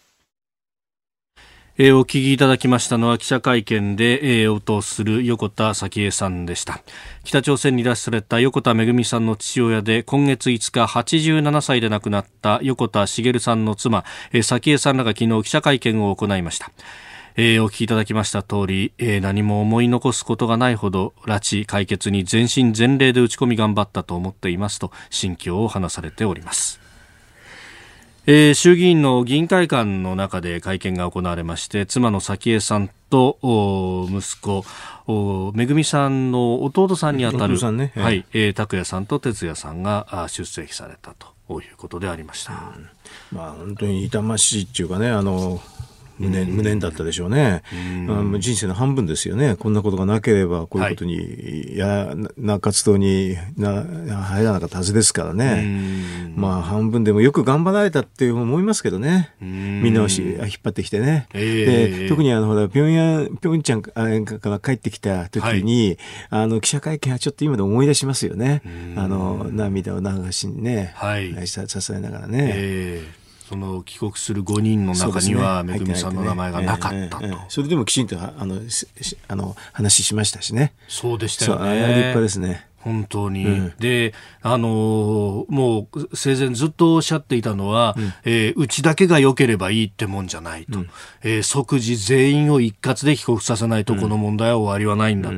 [1.78, 6.80] えー、お聞きいただきましたのは記者会見で、えー、応答する横田早紀江さんでした
[7.22, 16.70] 北朝鮮に拉致された横田めぐみさんの父親で今月5日87歳で亡くなった横田茂さんの妻、えー、早紀江さんらが昨日記者会見を行いました
[17.38, 26.80] えー、お聞きいただきました通り、えー、何も思い残すことがないほど拉致解決に全身全霊で打ち込み頑張ったと思っていますと心境を話されております。
[28.28, 33.38] えー、衆議院の議員会館の中で会見が行われまして妻の早紀江さんと
[34.10, 34.64] 息子
[35.54, 37.92] めぐみさんの弟さんにあたる、ね。
[37.94, 41.14] はい、えー、拓也さんと哲也さんが出席された
[41.46, 42.52] ということでありました、
[43.32, 45.60] うん、まあ、本当に痛ましいっていうかねあの
[46.18, 47.62] 無念、無念だったでしょうね。
[48.34, 49.56] う人生の半分ですよね。
[49.56, 53.84] こんなことがなければ、こういうことに、や、な活動にな
[54.22, 55.66] 入らなかったはずですからね。
[56.34, 59.34] まあ、半分でもよく頑張られたって思いますけどね。
[59.40, 61.28] みんなをし引っ張ってきてね。
[61.32, 65.88] で、特にあの、ほら、ピョンヤン、ピョンチャンから帰ってきた時に、
[66.30, 68.62] はい、あの、記者会見はちょっと今で思い出しますよね。
[68.96, 71.60] あの、涙を流しにね、はい、支
[71.92, 72.52] えながらね。
[72.54, 77.26] えーその帰国する5人の中には、めぐみさんの名前がなかったと。
[77.48, 78.60] それでもきちんとあの
[79.28, 80.74] あの話しましたしね。
[80.88, 81.78] そうでしたよね。
[81.78, 82.66] 立派ですね。
[82.86, 90.90] 本当に、うん、で、あのー、もう生前ずっとおっしゃっていたのは、うん、えー、うちだけが良ければいいってもんじゃないと、うん、
[91.24, 95.36] えー、即時全員を一括で帰国させないと、この問題は終わりはないんだと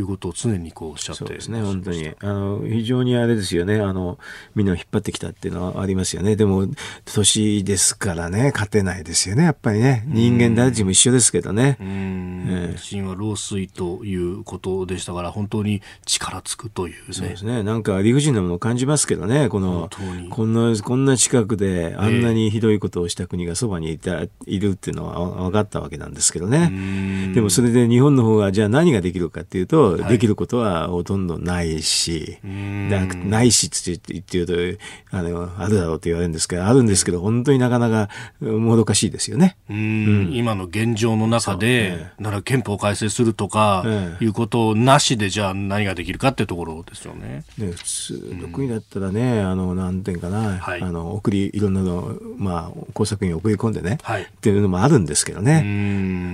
[0.00, 2.10] いうことを常にこうおっしゃって、そうですね、本当に。
[2.20, 3.80] あの非常にあれですよね。
[3.80, 4.18] あの、
[4.54, 6.66] みんなを引っ張ってきたっていうのはありますよね、でも、
[7.04, 11.76] 年ですからね、勝てないですよね、やっぱりね、人間誰しも一緒ですけどね。
[11.80, 17.62] うん、えー、死は老衰ということでしたから、本当に力つくとという、ね、そうですね。
[17.62, 19.50] なんか理不尽なものを感じますけどね。
[19.50, 19.90] この、
[20.30, 27.32] こんな、こんな近くであんなにひどいことをした国がそばにいた、いるっていうのは分かったわけなんですけどね。
[27.34, 38.08] でもそれで日本の方がじゃあ何ができるかっていうと、はい、できることはほとんどないし、ないしって言って言うと、あの、あるだろうって言われるんですけど、あるんですけど、本当になかなか
[38.40, 39.56] もどかしいですよね。
[39.68, 43.84] うん、今の現状の中で、なら憲法改正するとか、
[44.20, 47.44] いうことなしでじゃあ何ができるかっていうところろですよね。
[47.58, 55.62] ね普通の国だったらね、うん、あの、なんていうかな、はい、あの、送り、いろんなの、まあ、工作員を送り込んでね、はい、っていうのもあるんですけどね。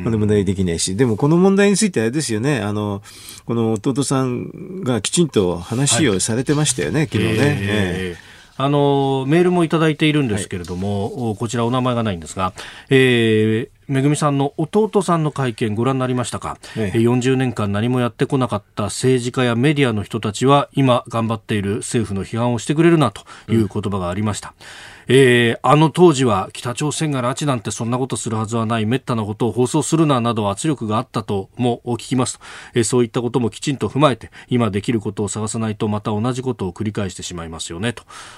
[0.05, 3.03] まあ、問題できないし、でもこの問題についてあれですよね、あの、
[3.47, 7.35] この弟さんがきちんと話をされてましたよね、はい、昨日ね。
[7.39, 12.55] えーあのメールもいただいているんですけれども、はい、こちらお名前がないんですが、
[12.89, 24.55] えー、めぐみさんの弟さんの会見ご覧になりましたか、ええ、40年間何もやってこなかった政治家やメディアの人たちは今頑張っている政府の批判をしてくれるなという言葉がありました。
[24.59, 37.95] うんえー、あの当時は北朝鮮が拉致なんてそんなことするはずはない、めったなことを放送するななど圧力があったとも聞きますと、えー、そういったこともきちんと踏まえて、今できることを探さないとまた同じことを繰り返してしまいますよね、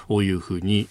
[0.07, 0.87] というふうに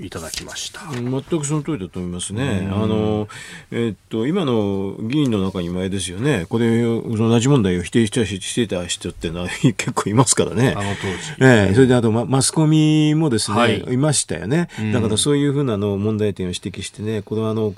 [0.00, 0.80] いただきました。
[0.92, 2.68] 全くその通りだと思いますね。
[2.72, 3.28] あの、
[3.70, 10.74] えー、っと、今の議員の中に前ですよね、これ、同じ問題を否定したしてた人ってのは 結構いますからね。
[10.76, 11.34] あの当時。
[11.40, 14.68] えー、それであと、ま、マスコミもですね、はい、いましたよね。
[14.92, 17.74] だからそういうふうなの問題点を指摘してね、これはあの、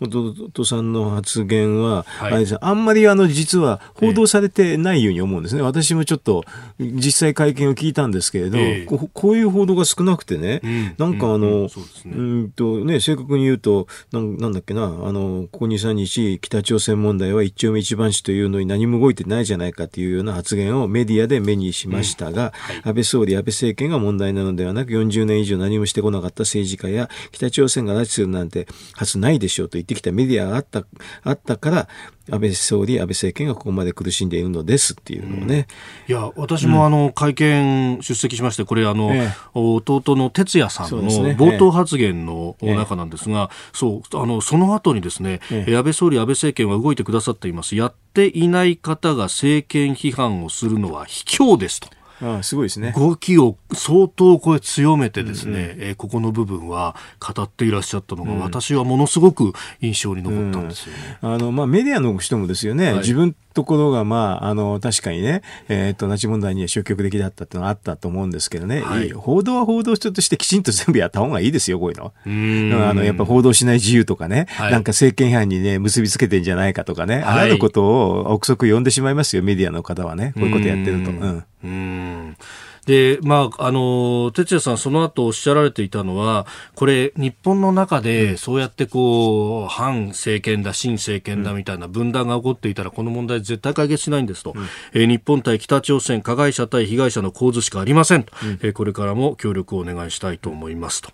[0.00, 5.60] 弟さんの発言は、はい、あれですあんまりあの、実は報道されてないように思うんですね。
[5.60, 6.44] えー、私もちょっと、
[6.78, 12.50] 実際会見を聞いたんですけれど、えー、ここういう報道が少なくてね、うん、なんかあの、うん、うん。
[12.50, 22.50] とね、正確に言うと、なんなんだっけな、あの、ここ2、3日、北朝鮮問題は一丁目一番地というのに何も動いてないじゃないかというような発言をメディアで目にしましたが、うん。
[22.50, 30.84] はい、安倍総理、安倍政権が問題なのではなく、40年以上何もしてこなかった政治家や、北朝鮮が拉致するなんてはずないでしょうと言ってきたメディアがあった、
[31.22, 31.88] あったから、
[32.30, 35.66] 安倍総理、安倍政権がここまで苦しんでいるのですっていうのをね。
[36.08, 41.02] うん、いや、私もあの、会見出席しまして、これあの、ええ、弟の哲也さんの
[41.34, 47.76] 冒頭発言の中なんですが、そう、あの、その後にですね、ええ、安倍総理、安倍政権は動いてくださっています。
[47.76, 51.88] やっていない方が政権批判をするのは卑怯ですと。
[52.22, 52.94] ああすごいですね。
[52.96, 61.18] 動きを相当これ強めてですね、うんうん、えー、ここの部分は語っていらっしゃったのが、うん、私はものすごく印象に残ったんですよね。
[61.22, 72.12] うん、あのまあ、メディアの人もですよね、はい、自分ところが、まあ、あの、確かにね、えっ、ー、と、拉致問題には消極的だったっていうのはあったと思うんですけどね、はい、報道は報道としてきちんと全部やった方がいいですよ、こういうの。
[72.26, 81.10] うあの、やっぱ報道しない自由とかね、はい、なんか政権批判にね、結びつけてんじゃないかとかね、はい、あらぬことを憶測呼んでしまいますよ、メディアの方はね、こういうことやってると。
[81.10, 81.44] うん。
[81.64, 82.36] うん
[82.84, 94.52] で、まあ、あの、哲也さん、その後おっしゃられていたのは、これ、日本の中で、そうやってこう、反政権だ、新政権だみたいな分断が起こっていたら、この問題絶対解決しないんですと。
[94.54, 98.32] うん、えー、日本対北朝鮮、加害者対被害者の構図しかありませんと。
[98.42, 101.10] うん、えー、これからも協力をお願いしたいと思いますと。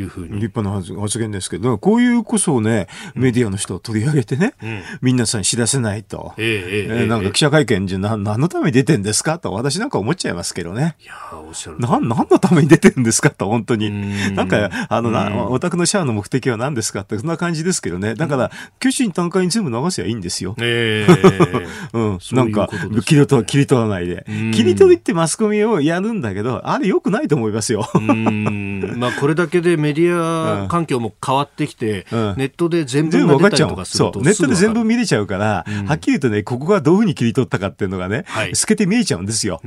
[0.00, 0.40] いうふうに。
[0.40, 6.32] 立派な発言ですけど、こういうこそをね、メディアの人を取り上げてね、うん、皆さん知らせないと。
[6.36, 9.38] えー、えー、なんか記者会見じゃ何のために出てんですか？
[9.38, 10.96] と私なんか思っちゃいますけどね。
[11.02, 11.76] いやおっしゃる。
[11.78, 13.30] 何のために出てるんですか？
[13.30, 13.88] と、本当に。
[13.90, 17.00] んなんか、あの、なお宅のシャアの目的は何ですか？
[17.00, 18.14] って、そんな感じですけどね。
[18.14, 20.54] だから、虚心単価に全部流せばいいんですよ。
[20.58, 22.18] えー、 うん。
[22.36, 22.68] なんか、
[23.04, 24.24] 切り取切り取らないで。
[24.52, 27.88] 切り取りってマスコミをやるんだけど、あれ良くないと思いますよ。
[27.94, 39.60] まあ、これだけでメディア環境も変わってきて、うん、ネットで全部が出たりとかするとネットで全部見れちゃうから、うん、はっきり言うとね、ここがどういうふうに切り取ったかっていうのがね、はい、透けて見えちゃうんですよ。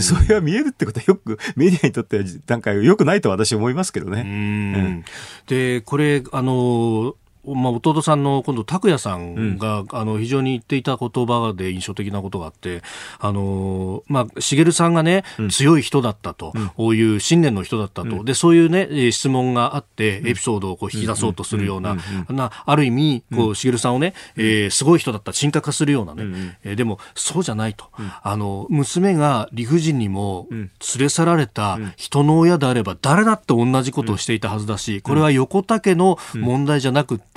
[0.00, 5.04] それは見えるってことはよく、 メディアにとっては段階良くないと私は思いますけどね。
[5.46, 7.14] で、これ、あの
[7.54, 12.82] まあ、弟さんの今度拓也さんが、うん、あの非常に言っていた言葉で印象的なことがあって
[13.18, 21.96] あの、まあ、茂さんがね、うん、強い人だったと、うん、いう信念の人だったと、でそういうね質問があってエピソードをこう引き出そうとするような、
[22.28, 27.86] なある意味こう茂さんをね、えー、すごい人だった神格化するようなね、うんえー、でもそうじゃないと、
[28.22, 37.35] あの娘が理不尽にも連れ去られた人の親であれば誰だって同じことをしていたはずだしこれは横田家の問題じゃなくって、、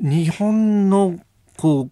[0.00, 1.18] 日本の
[1.56, 1.90] こう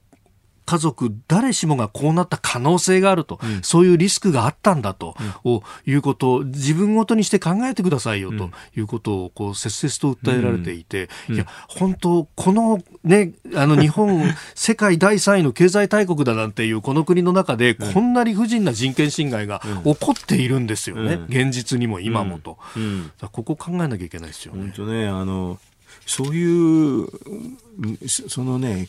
[0.66, 14.24] 家族誰しもがこうなった可能性があると、うん、そういうリスクがあったんだと、うん、いうことを自分ごとにして考えてくださいよということをこう切々と訴えられていて、うん、いや本当このねあの日本
[14.56, 22.58] 世界第3位の経済大国だなんていうこの国の中でこんな理不尽な人権侵害が起こっているんですよね、現実にも今もと、
[23.32, 24.62] ここ考えなきゃいけないですよね。
[24.62, 25.58] 本当ねあの
[26.04, 27.08] そういう
[28.08, 28.88] そのね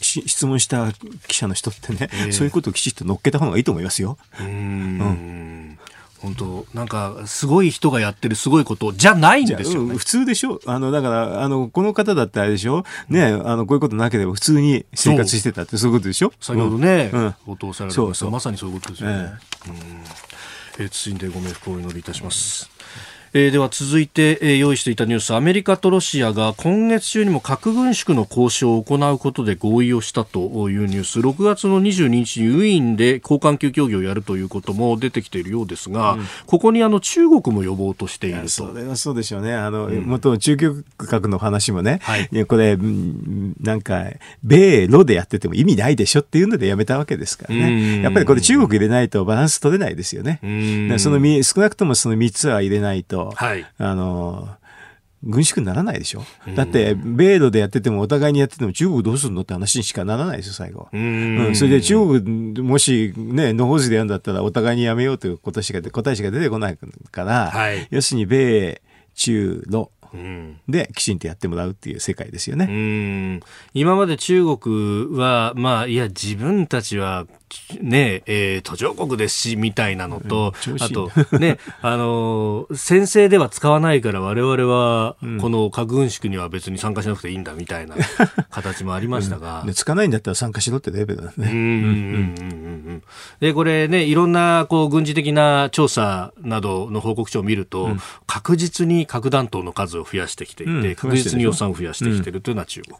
[0.00, 0.92] 質問した
[1.26, 4.18] 記者の人ってね、えー、そういうことをきちっと乗っけた方がいいと思いますよ。
[4.40, 4.46] うん。
[4.46, 5.78] うん。
[6.24, 10.58] 本当なんかすごい人がやってるすごいことじゃないんですよ、ね、普通でしょ。
[10.64, 12.84] あのだからあのこの方だってあれでしょ。
[13.10, 16.32] ねあのこういうことなければ普通に生活してたってそういうことでしょ。
[16.40, 18.30] 先ほどね、うん、お父された。
[18.30, 19.32] まさにそういうことですよね、
[19.66, 19.76] えー、うん。
[20.78, 22.70] えー、続いてご冥福をお祈りいたします、
[23.36, 25.34] えー、では続いて、えー、用意していたニュース。
[25.34, 31.18] アメリカとロシアが今月中にも核軍縮の交渉を行うことで合意をしたというニュース。
[31.18, 38.48] 6月の22日にウィーンで交換級協議をやるということも出てきているようですが、うん、ここにあの中国も呼ぼうとしていると。
[38.50, 39.52] それはそうでしょうね。
[39.52, 42.78] あの、うん、元中極核の話もね、はい、これ
[43.60, 44.04] なんか
[44.44, 48.00] 米ロでやってても意味ないでしょっていうのでやめたわけですからね。
[48.00, 50.38] やっぱりこれ中国入れないとバランス取れないですよね。
[50.98, 54.48] その少なくともその3つは入れないとはい、あの、
[55.26, 56.24] 軍縮にならないでしょ？
[56.54, 60.88] だって、米ロでやってても、お互いにやってても、中国どうするのって話にしかならないですよ、最後。
[60.92, 66.78] うん,、それで中国、もしね、野放図でやるんだったら、お互いにやめようということしか、答えしか出てこない
[67.10, 68.82] から、はい、要するに、米、
[69.14, 69.90] 中、ロ、
[70.68, 73.40] できちんとやってもらうっていう世界ですよね。
[73.72, 77.26] 今まで中国は、まあ、いや、自分たちは
[77.80, 87.96] ねえー、途上国ですし、みたいなのと、うん、あと、ね、あの、先制では使わないから我々は、この核軍縮には別に参加しなくていいんだ、みたいな
[88.50, 89.62] 形もありましたが。
[89.66, 93.02] うん、つかないんだったら参加しろってレベルだね。
[93.40, 102.96] で、これね、いろんな、こう、軍事的な調査などの報告書を見ると、うん、確実に核弾頭の数を増やしてきていて、確実に予算を増やしてきているというのは中国。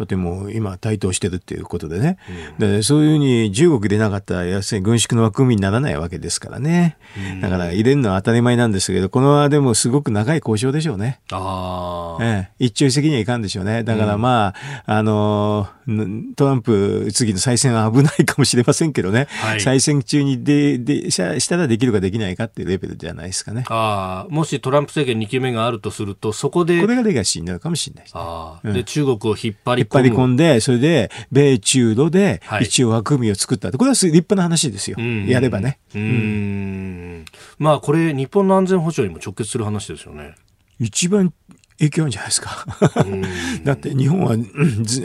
[0.00, 2.16] とても今台頭してるっていうことでね、
[2.58, 6.96] うん、でそういうふうに中国でなかったら要するに軍縮の枠組みにならないわけですからね、
[7.34, 11.20] うん、だから入れるのは当たり前なんですけどこのはでもすごく長い交渉でしょうね。
[11.32, 13.84] あええ、一朝一夕にはいかんでしょうね。
[13.84, 15.68] だからまあ、あの
[16.36, 23.64] トランプ次の再選は危ないかもしれませんけどね、はい、再選中にででしたらできるかできないかっていうレベルじゃないですかね。
[23.68, 26.80] あもしトランプ政権2期目があるとすると、そこで。
[26.80, 34.98] これがレガシーになるかもしれないね、あで、中国を引っ張り込引っ張り込んで、それで、米中ロで一応枠組みを作った、はい、これは立派な話ですよ。
[35.26, 35.78] やればね。
[35.94, 37.24] うん。
[37.58, 40.34] まあ、これ、日本の安全保障にも直結する話ですよね。
[40.78, 41.32] 一番
[41.80, 42.66] 影響あるんじゃないですか。
[43.64, 44.36] だって日本は、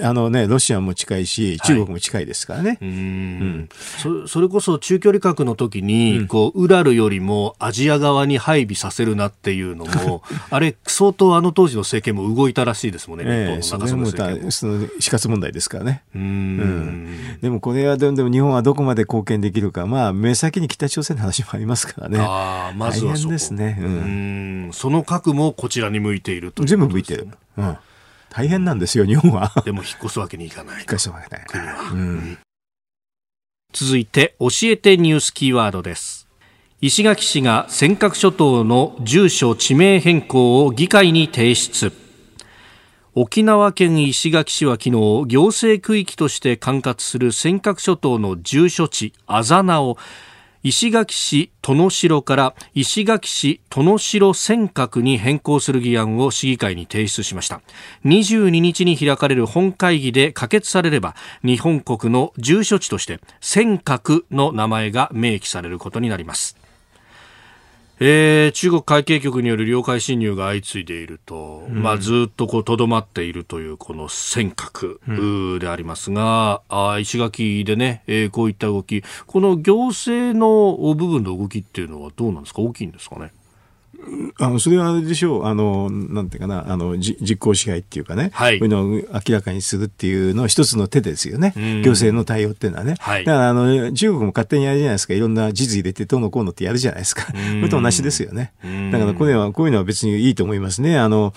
[0.03, 2.69] あのね、ロシアも近いし、中国も近いですからね。
[2.69, 10.21] はい、うん、そそれこそ中距離核の時に、うん、こう、ウラルよりもアジア側に配備させるなっていうのも、
[10.51, 14.05] あれ、相当あの当時の政権も動いたらしいですもんね、ええ、それも
[14.51, 16.03] その死活問題ですからね。
[16.13, 16.21] うん。
[16.21, 17.39] うん。
[17.41, 22.17] でもこれはでも日本はどこまで貢献できるか、まあ、目先に北朝鮮の話もありますからね。
[22.19, 23.77] あまずはそですね。
[23.79, 27.29] うん、その核もこちらに向いていると全部向いてる。
[27.57, 27.77] うん。
[28.29, 29.51] 大変なんですよ、日本は。
[29.63, 30.75] でも引っ越すわけにいかない。
[30.75, 31.45] 引っ越すわけない。
[31.47, 31.91] 国は。
[31.91, 32.37] うん、
[33.71, 36.27] 続いて、教えてニュースキーワードです。
[36.81, 41.93] 石垣市が尖閣諸島の住所地名変更を議会に提出。
[43.13, 44.91] 沖縄県石垣市は昨日
[45.27, 49.97] 行政区域として管轄する尖閣諸島の住所地あざなを
[50.65, 57.61] 石垣市殿城から石垣市殿城尖閣に変更する議案を市議会に提出しました。
[58.03, 66.57] 22日に開かれる本会議で可決されれば日本国の住所地として尖閣の名前が明記されることになります。
[67.99, 83.31] えー、中国海警局による領海侵入が相次いでいると、うん、まあ、ずっとこうとどまっているというこの尖閣でありますが、うん、あ石垣でね、えー、こういった動き、この行政の部分の動きっていうのはどうなんですか、大きいんですかね？
[84.39, 91.53] あのそれはあれでしょう、あのなんていうかな、あのじ実効支配っていうかね、はい、こういうのを明らかにするっていうのは一つの手ですよね、
[91.83, 92.95] 行政の対応っていうのはね。
[92.99, 98.53] はい、だからあの中国も勝手にやるじゃないですか、いろんな地図入れてどうのこうのってやるじゃないですか、これと同じですよね。
[98.91, 100.97] だからこれはこういうのは別にいいと思いますね。
[100.97, 101.33] あの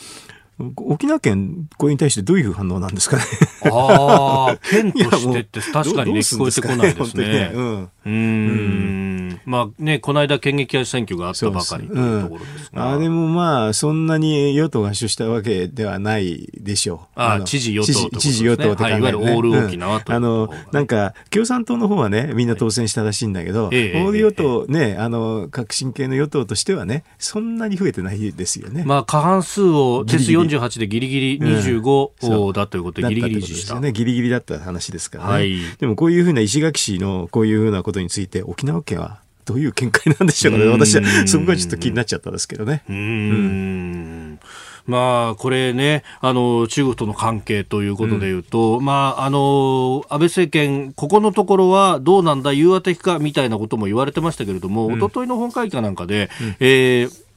[0.77, 3.23] 沖縄県、これに対してどういう反応なんですかね。
[3.71, 7.53] ああ、 県としてって確かにね、聞こえてこないですね。
[7.55, 7.89] うん。
[8.07, 9.41] うん。
[9.45, 12.93] まあね、この間、県議会選挙があったばかりというところですが。
[12.93, 17.21] あでもまあ、そんなに与党が主したわけではないでしょう。
[17.21, 28.85] ああ、知事与党、ね、知事与党とか、ね、はい、いわゆるオール沖縄と、あの、なんか、共産党の方はね、みんな当選したらしいんだけど、オール与党、ね、あの、革新系の与党としてはね、そんなに増えてないですよね。
[28.85, 33.79] まあ、過半数を、定数48でギリギリ25だということで、ギリギリ維持した。
[33.81, 35.31] ね、ギリギリだった話ですからね。
[35.31, 40.67] はい、でもこういうふうな石垣市のこういうふうなことについて、沖縄県はどういう見解なんでしょうかね。
[40.67, 42.83] 私はそこがちょっと気になっちゃったんですけどね。
[42.89, 44.41] うん。
[44.87, 57.29] まあ、これね、あの、中国との関係ということでいうと、うん、まあ、あの、安倍政権、ここのところはどうなんだ、融和的か、みたいなことも言われてましたけれども、うん、一昨日の本会議かなんかで、うん、えー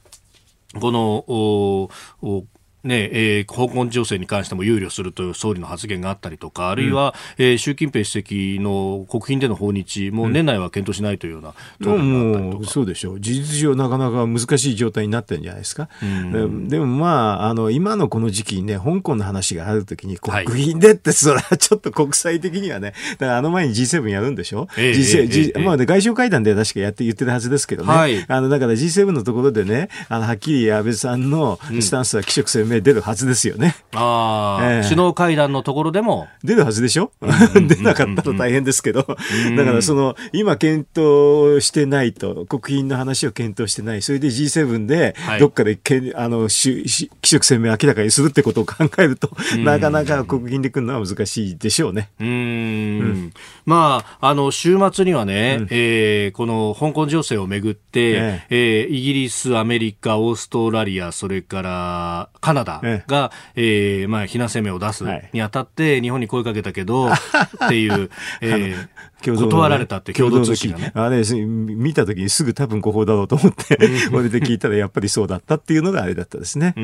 [0.80, 1.90] このお
[2.22, 2.44] お
[2.84, 15.88] ねえー、香港情勢に関しても憂慮するという総理の発言があったりとか、あるいは、うん、えー、習近平主席の国賓での訪日も年内は検討しないというような、うん、もうそうでしょう、事実上、なかなか難しい状態になってるんじゃないですか。
[16.02, 33.52] うん、でもまああの、今のこの時期にね、香港の話があるときに、国賓でって、それはちょっと国際的にはね、だからあの前に G7 やるんでしょ、えー、G7、えー、まあ、外相会談で確かやって言ってるはずですけどね、はい、あのだから G7 のところでね、あのはっきり安倍さんのスタンスは気色鮮明出るはずですよ。
[33.52, 33.76] よね。
[33.94, 36.28] ああ、えー、首脳会談のところでも。
[36.42, 39.02] 出るはずでしょ、うん、 出なかったら大変ですけど。
[39.02, 44.02] だからその、今検討してないと、国賓の話を検討してない。
[44.02, 52.10] それで G7 で、どっかでけ、はい、あの、気色鮮明明らかにするってことを考えると、なかなか国賓で来るのは難しいでしょうね。
[52.20, 53.32] うん。
[53.66, 58.46] うん、まあ、あの、週末にはね、うん、えー、この香港情勢をめぐって、ええ。
[58.50, 64.00] えー、イギリス、アメリカ、オーストラリア、それからカナダが、え。
[64.02, 67.10] えー、まあ、非難声明を出すにあたって、日本に声かけたけど、
[67.64, 68.10] っていう、
[68.40, 68.88] えー、
[69.30, 70.92] 断られたって共同通信がね。
[70.94, 73.76] あれ、見た時にすぐ多分誤報だろうと思って、
[74.10, 76.74] これで聞いたらやっぱりそうだったっていうのがあれだったですね。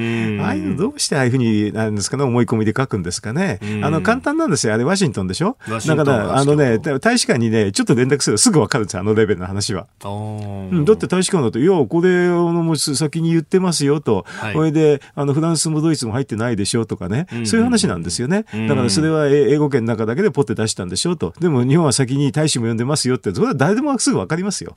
[0.42, 3.58] ああいうのどうしてああいうふうに、なんですかね、思い込みで書くんですかね。
[3.82, 4.74] あの、簡単なんですよ。
[4.74, 5.56] あれ、ワシントンでしょ？
[5.86, 9.86] だから、あのね、大使館にね、ちょっと連絡するとすぐわかるんですよ、あのレベルの話は。
[10.02, 18.44] だって大使館だと、いや、これをも先に言ってますよと、はい、これで、あの、フランスもドイツも入ってないでしょとかね、そういう話なんですよね。
[18.68, 21.32] だからそれは英語圏の中だけでポッて出したんでしょと。
[21.40, 24.74] でも日本は先に大使も呼んでますよって、それは誰でもすぐわかりますよ。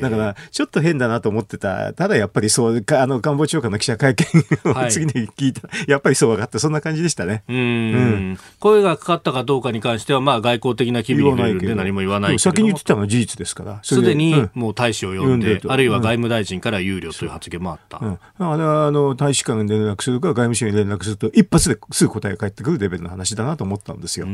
[0.00, 1.92] だから、ちょっと変だなと思ってた。
[1.94, 4.26] ただやっぱりそう、あの、官房長官の記者会見
[4.64, 6.58] を次に聞いた、はい、やっぱりそう分かった。
[6.58, 7.42] そんな感じでしたね。
[7.48, 13.80] うん,、声がかかったかどうかに関しては、まあ外交的な機微で何も言わない先に言ってたのは事実ですから。
[13.82, 17.98] すでにもう大使を呼んで、あるいは外務大臣から有料という発言もあった。
[17.98, 24.26] うん、あれはあの大使館に連絡するか外務省に連絡すると一発ですぐ答えが返ってくるレベルの話だなと思ったんですよ。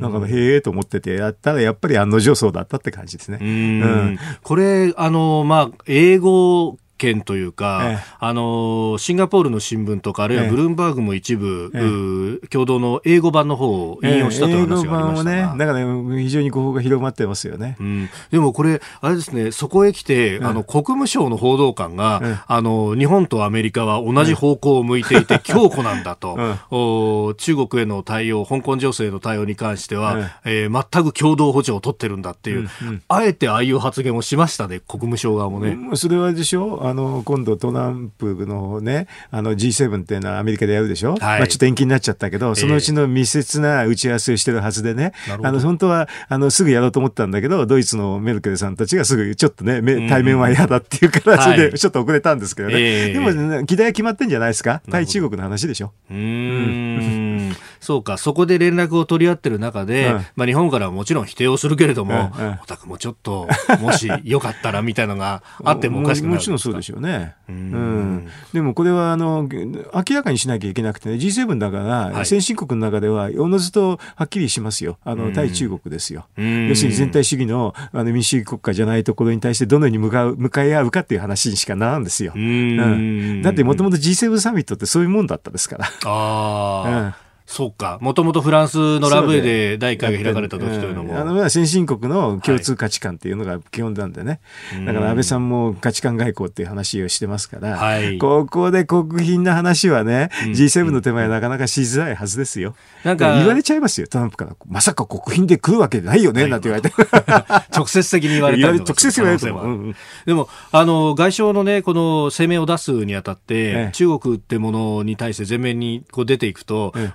[0.00, 3.38] だからへえと思っててやったらやっぱり案の定そうだったって感じですね。
[3.40, 26.38] うん、これあのまあ英語件というか、ええ、あのシンガポールの新聞とかあるいはブルームバーグも一部、え、共同の英語版の方を引用したという話がありましたが、ね、だから、ね、非常に誤報が広まってますよね、うん、でもこれあれですねそこへ来て、あの国務省の報道官が、あの日本とアメリカは同じ方向を向いていて 強固なんだと、
[26.70, 35.76] お中国への対応香港情勢の対応に関しては、えー、全く共同補助を取ってるんだっていう、うんうん、あえてああいう発言をしましたね国務省側もね。
[35.94, 54.82] それはでしょあの今度トランプのねあの G7 っていうのはアメリカでやるでしょ、はい、まあ、ちょっと延期になっちゃったけどそのうちの密接な打ち合わせをしてるはずでね、えー、あの本当はあのすぐやろうと思ったんだけどドイツのメルケルさんたちがすぐちょっとね対面は嫌だっていうから、それでちょっと遅れたんですけどね、はい、でも、ね、議題は決まってんじゃないですか？
[54.90, 55.92] 対中国の話でしょ？
[56.10, 57.56] うん。
[57.80, 63.46] そうかそこで連絡を取り合ってる中で、うん、まあ、日本からはもちろん否定をするけれども、うんうん、お宅もちょっと
[63.80, 67.34] もしよかったらみたいなのがあってもおかしくないもちろんそうでしょうね。
[67.48, 71.78] うん、でもこれはあの明らかにしなきゃいけなくて、ね、G7 だか
[72.12, 76.26] ら、先進国の中ではおのずとはっきりしますよ、あの対中国ですよ。
[76.36, 82.32] 要するに全体主義のあの民主主義国家じゃないところに対してどのように向かう向かい合うかっていう話にしかならんですよ。
[82.34, 85.86] うん、だってもともと G7 サミットってそういうもんだったですから。
[86.04, 87.98] あうんそうか。
[88.00, 91.18] もともとフランスのラブエで第1回が開かれた時というのも。
[91.18, 94.40] あの、先進国の共通価値観っていうのが基本なんでね。
[94.72, 102.74] はい、だから安倍さんも価値観外交っていう話をしてますから、はい、ここで国賓の話はね、うん、G7 の手前なかなかしづらいはずですよ。
[103.04, 104.56] なんか、言われちゃいますよ、トランプから。
[104.66, 106.94] まさか国賓で来るわけないよね、なんて言われて。
[107.72, 109.62] 直接的に言われた直接言われても。
[109.62, 117.12] うんうん、でも、あの、外相のね、この声明を出すにあたって、ええ、中国ってものに対して前面にこう出ていくと、ええ、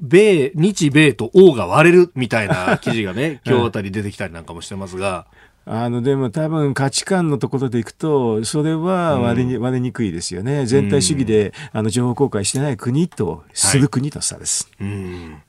[0.00, 5.26] 米日米と王が割れるみたいな記事がね、 今日あたり出てきたりなんかもしてますが。
[5.66, 10.66] あのでも多分価値観のところでいくとそれは割れに,、割れにくいですよね。
[10.66, 15.42] 全体主義で、あの情報公開してない国とする国と差です、はい、うん。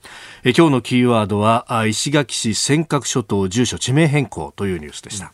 [0.46, 5.34] え今日のキーワードは石垣市尖閣諸島住所地名変更というニュースでした。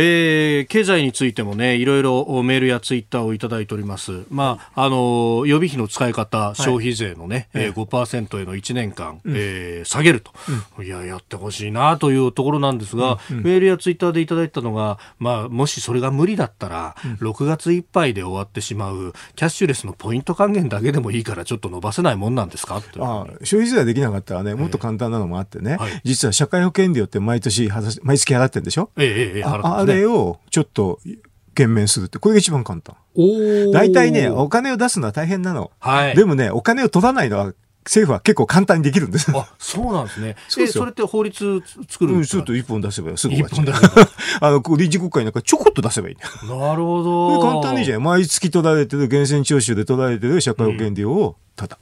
[0.00, 4.22] えー、経済についてもね、いろいろメールやツイッターをいただいております。
[4.30, 10.30] まあ、あの、予備費の使い方、消費税のね、はい、えー、5%への1年間、うん、えー、下げると、
[10.78, 13.38] うん、いや、やってほしいなというところなんですが、うん。
[13.38, 22.76] うん、メールやツイッターでいただいたのが、まあ、もしそれが無理だったら、うん、6月いっぱいで終わってしまう、キャッシュレスのポイント還元だけでもいいから、ちょっと伸ばせないもんなんですか？
[23.00, 27.68] あ消費税はできなかったらね、もっと簡単なのもあってね、はい、実は社会保険料って毎年、
[28.02, 28.90] 毎月払ってるんでしょ？
[28.96, 31.00] ええええ、あれをちょっと
[31.54, 32.96] 減免するって、これが一番簡単。
[33.72, 35.72] 大体ね、お金を出すのは大変なの。
[35.80, 37.52] はい、でもね、お金を取らないのは
[37.88, 39.32] 政府は結構簡単にできるんです。
[39.34, 40.36] あ、そうなんですね。
[40.48, 43.66] そうそれって法律作るんですか、うん、ちょっと一本出せばすぐ終わっちゃう。
[44.40, 46.16] あの、臨時国会なんかちょこっと出せばいい。
[46.46, 47.40] なるほど。
[47.40, 48.02] 簡単にじゃん。
[48.02, 51.78] 毎月取られてる、源泉徴収で取られてる社会保険料をただ、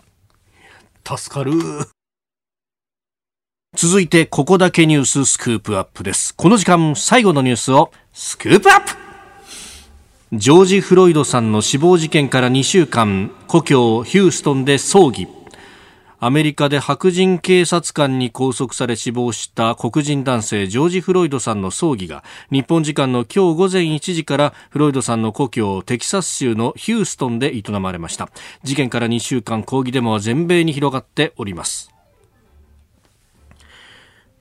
[1.11, 1.17] うん。
[1.19, 1.53] 助かる。
[3.77, 6.35] 続いて、ここだけニューススクープアップです。
[6.35, 8.95] この時間、最後のニュースをスクープアップ
[10.33, 15.29] ジョージ・フロイドさんの死亡事件から2週間、故郷ヒューストンで葬儀。
[16.19, 28.31] アメリカで白人警察官に拘束され死亡した黒人男性ジョージ・フロイドさんの葬儀が日本時間の今日午前1時からフロイドさんの故郷テキサス州のヒューストンで営まれました
[28.63, 31.96] 事件から2週間抗議デモは全米に広がっております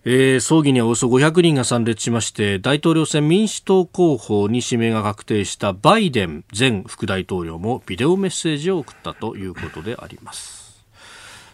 [0.08, 10.64] えー、葬儀にはおよそ500人が参列しまして大統領選民主党候補に指名が確定したバイデン前副大統領もビデオメッセージを送ったということであります。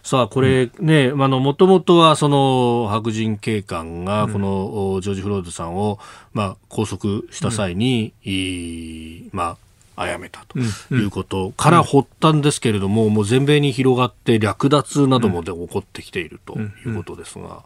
[0.04, 6.00] さあ、これね、あの、もともとは、その、白人警官が、この、ジョージ・フロードさんを、
[6.34, 9.58] まあ、拘束した際に、うん、いま
[9.96, 17.64] あ、殺めたということから発端ですけれども、もう全米に広がって略奪などもで起こってきているということですが。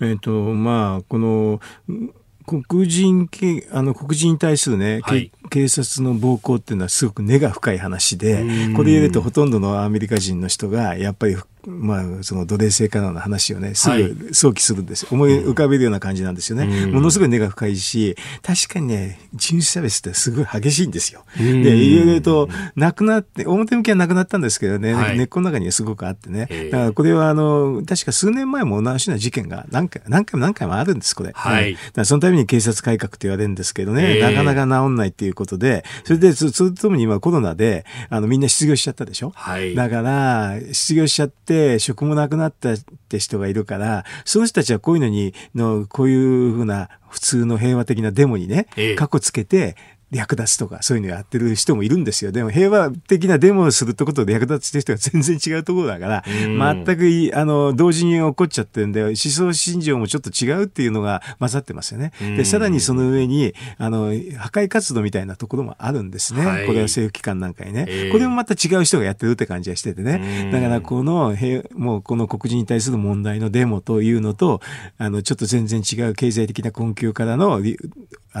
[0.00, 1.60] えっ、と、まあ、この、
[2.46, 8.44] 黒人系あの黒人に対するね、はい、警察の暴行っていうのはすごく根が深い話で
[8.74, 11.36] これ言うとほとんどのアメリカ人の人がやっぱり
[11.66, 16.64] まあ、その奴隷制からの話をね、すぐ想起するんです、はい、思い浮かべるような感じなんですよね。
[16.64, 21.24] うん、ものすごい根が深いし、確かにね、人種差別ってすごい激しいんですよ。
[21.36, 26.48] で、いろいろと、なくなって、表向きはなくなったんですけどね、はい、根っこの中にはすごくあってね。
[26.70, 31.32] だからこれは、あの、確か数年前も同じような事件が何回何回も何回もあるんです、これ。
[31.34, 31.76] はい。
[32.04, 39.32] そのために警察改革って言われるんですけどね、なかなか治んないっていうことで、それで、それともに今コロナで、あの、みんな失業しちゃったでしょ？
[39.34, 39.74] はい。
[39.74, 42.78] だから、失業しちゃって、職もなくなったっ
[43.08, 49.76] て人がいるから、その人たちはこういうのに、の、こういうふうな普通の平和的なデモにね、過去つけて、
[50.10, 52.32] 略奪とかそういうのやってる人もいるんですよ。
[52.32, 62.12] でも平和的なデモをするってことで略奪してる人が全然違うところだから、全くあの同時に起こっちゃってるんで、思想信条もちょっと違うっていうのが混ざってますよね。
[62.20, 64.06] で、さらにその上に、あの、
[64.36, 66.44] 破壊活動みたいなところもあるんですね。
[66.44, 68.10] はい、これは政府機関なんかにね。
[68.12, 70.50] これもまた違う人がやってるって感じがしててね。
[70.52, 71.36] だからこの、
[71.74, 74.60] もうこの黒人に対する問題のデモというのと、
[74.98, 77.60] あの、ちょっと全然違う経済的な困窮からの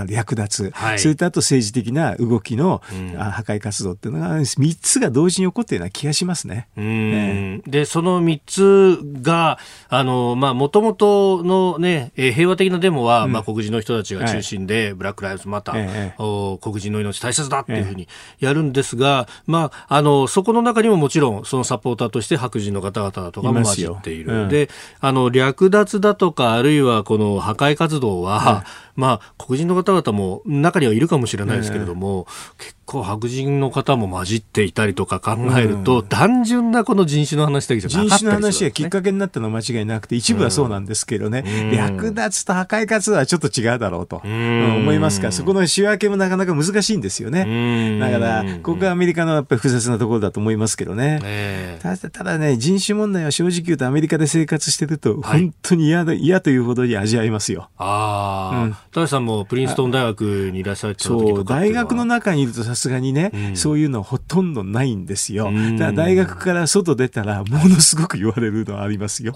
[0.06, 6.68] 略奪、はい、それとあと政治的な動きの、うん、破壊活動っていうのが3つが同時に起こっているような気がしますね。
[6.76, 16.14] ねで、その3つが、あの、まあ、もともとのね、えー、平和的なデモは、うん、まあ、黒人の人たちが中心で、はい、ブラック・ライブズ・マター、え。
[16.18, 24.46] ー、黒人の命大切だっていうふうにやるんですが、えー、まあ、あの、そこの中にももちろん、そのサポーターとして白人の方々だとかも混じっている。
[24.46, 24.70] いで、
[25.00, 28.64] あの、略奪だとか、あるいはこの破壊活動は、
[29.00, 32.26] まあ、黒人の方々も中にはいるかもしれないですけれども、
[32.58, 45.30] 結構白人の方も混じっていたりとか考えると、うん、単純なこの人種の話だけじゃなかった人種の話がきっかけになったのは間違いなくて、一部はそうなんですけどね、うん、略奪と破壊活動はちょっと違うだろうと、うん、思いますか。
[45.30, 47.98] ら、そこの仕分けもなかなか難しいんですよね。
[47.98, 51.78] だから、ここがアメリカのやっぱり複雑なところだと思いますけどね。
[51.80, 57.70] ただただね、人種問題は正直言うとアメリカで生活してると、本当に嫌だ、嫌というほどに味わいますよ。
[57.78, 65.50] ああ、うん、田さんもプリンストン大学にいらっしゃったう、大学の中にいるとさすがにね、うんそういうのほとんどないんですよ。
[65.78, 69.32] だ大学から外出たら、ものすごく言われるのはありますよ。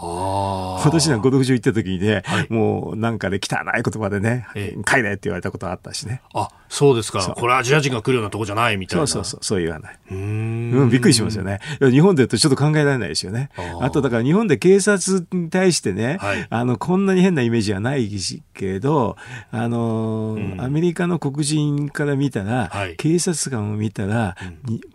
[0.84, 6.22] 私はゴルフ場行った時にね、はい、もうなんかで、ね、汚い言葉でね、え帰れって言われたことあったしね。
[6.34, 7.20] あ、そうですか。
[7.36, 9.06] これアジア人が来るようなとこじゃないみたいな。
[9.06, 9.98] そうそうそう、そう言わない。
[10.10, 11.60] うん、びっくりしますよね。
[11.80, 13.50] 日本で言うとちょっと考えられないですよね。
[13.80, 18.10] あとだから日本で警察に対してね、はい、あの、こんなに変なイメージはない
[18.54, 19.16] けど、
[19.56, 24.36] あの、うん、アメリカの黒人から見たら、はい、警察官を見たら、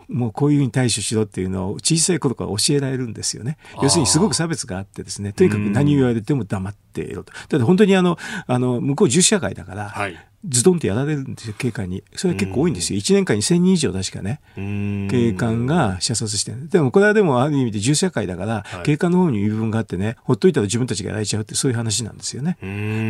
[0.09, 3.57] うん、もうこういうふうに対処しろっていうのを小さい頃から教えられるんですよね。
[3.81, 7.31] 要するにすごく差別があってですね、とにかく何を言われても黙っていろと。
[7.31, 10.17] だって本当にあの、あの、向こう重視社会だから、はい
[10.47, 12.03] ズドンってやられるんですよ、警官に。
[12.15, 12.99] それは結構多いんですよ。
[12.99, 16.69] 1年間に1000人以上確かね、警官が射殺してる。
[16.69, 22.57] でもこれはでもある意味で銃社会だから、はい、警官の方に言い分があってね、ほっといたら自分たちがやられちゃうってそういう話なんですよね。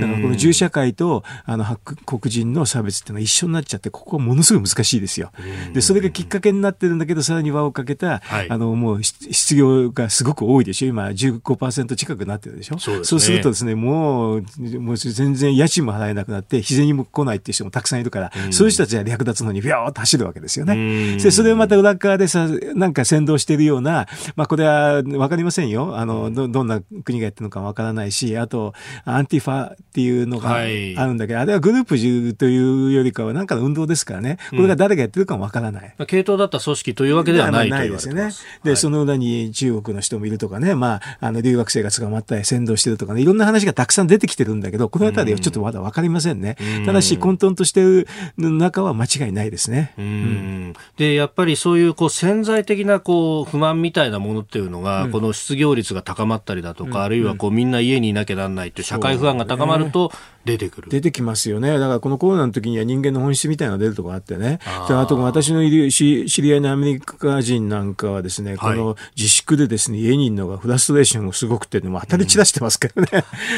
[0.01, 1.65] だからこの銃社会とあの
[2.05, 5.31] 黒人の差別っていうのは一緒になっちゃって、ここはものすごい難しいですよ。
[5.73, 10.87] で、それがきっかけになってるんだけど、さらに輪をかけた、はい、あの、もう失業がすごく多いでしょ。
[10.87, 12.79] 今15%近くなってるでしょ。
[12.79, 14.43] そう、ね,、そうするとですね、もう、
[14.79, 21.17] もう全然家賃も払えなくなって、日銭も来ないっていう人もたくさんんいるから、うん、そういう人たちは略奪のにビョーっと走るわけですよね。
[21.17, 25.97] で、それをまた裏側でさ、なんか先導しているような、まあこれはわかりませんよ。
[25.97, 28.73] あの、ど、どんな国がやってるのかわからないし、あと、
[29.05, 35.95] アンティファっていうのがあるんだけど、はい、あれはグループというよりかはなんかの運動ですからね、これが誰がやってるかもわからない。
[35.97, 38.31] うん、系統だった組織というわけではないないですよね。
[38.63, 46.57] で、はい、その裏に中国の人もいるとかね、まあ、あの、留学生が捕まったり先導してるとかね、いろんな話がたくさん出てきてるんだけど、このあたりはちょっとまだわかりませんね。
[46.85, 48.07] ただし、混沌としてる
[48.37, 49.93] 中は間違いないですね。
[49.97, 60.11] うん、でやっぱりそういうこう潜在的なこう不満みたいなものっていうのが、うん、この失業率が高まったりだとか、うん、あるいはこうみんな家にいなきゃなんないっていう社会不安が高まると、
[60.45, 61.77] 出てくる出てきますよね。
[61.77, 64.59] だからこのコロナの時には人間の本質みたいなのが出るとこあってね。
[64.65, 73.09] あと私のいる知り合いのアメリカ人なんかはですね、この自粛でですね、家にいるのがフラストレーションがすごくて、も当たり散らしてますけどね。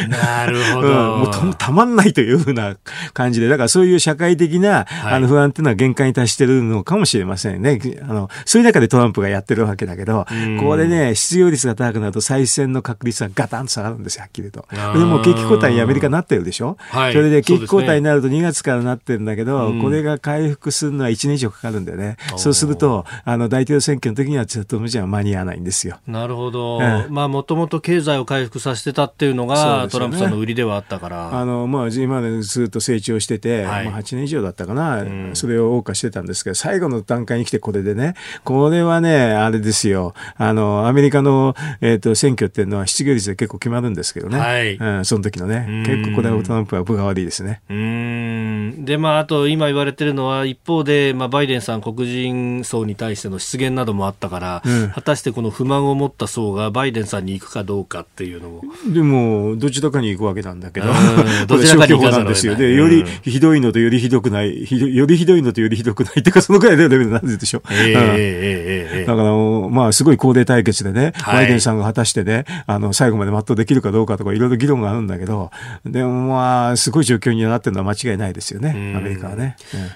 [0.05, 0.87] うん、なるほど。
[0.89, 2.75] うん、もうたたまんないというふうな
[3.13, 7.79] 感じで、だからそういう社会的な、あの不安っていうのは限界に達してるのかもしれませんね。
[8.01, 10.25] あの、そういう中でトランプがやってるわけだけど、
[10.59, 14.65] これね、失業率が高くなると再選の確率はガタンと下がるんですよ、はっきりと。
[14.71, 16.77] でも景気後退にアメリカになってるでしょ。
[16.89, 22.17] はい、それで景気後退になると2月からなってるんだけど、これが回復するのは1年以上かかるんだよね。
[22.37, 25.99] そうすると、あの、大統領選挙の時にはちょっと無茶は間に合わないんですよ。
[26.07, 26.79] なるほど。
[27.09, 31.39] まあ、もともと経済を回復させてたっていうのが、トランプさんの売りではあったから。
[31.39, 44.39] あの、まあ、今までずっと成長してて、はい、まあ、8年以上だったかな、うん、それを謳歌してたんですけど、最後の段階に来てこれでね、これはね、あれですよ、あの、アメリカの、えっ、ー、と、選挙っていうのは失業率で結構決まるんですけどね。
[44.39, 44.75] はい。
[44.75, 47.61] うん、その時のね、結構これはトランプは分が悪いですね。
[47.69, 48.85] うん。
[48.85, 58.61] で、まあ、あと今言われてるのは、一方で、まあ、バイデンさん黒人層に対しての失言などもあったから、うん、果たしてこの不満を持った層がバイデンさんに行くかどうかっていうのも。
[58.87, 60.87] でも、どちらかに行くわけなんだけど、
[61.47, 62.55] どちらかに行くなんですよ。
[62.55, 67.61] で、よりひどいのとよりひどくない、よりひどいのとよりひどくないっていうか、そのくらいのレベルなんでしょ。
[67.69, 69.31] えー、えー、えー、だから、
[69.69, 75.51] まあ、すごい高齢対決でね、バイデンさんが果たしてね、あの、最後まで全うできるかどうかとか、いろいろ議論があるんだけど、
[75.85, 79.55] でもまあ、すごい状況になってるのは間違いないですよね、アメリカはね。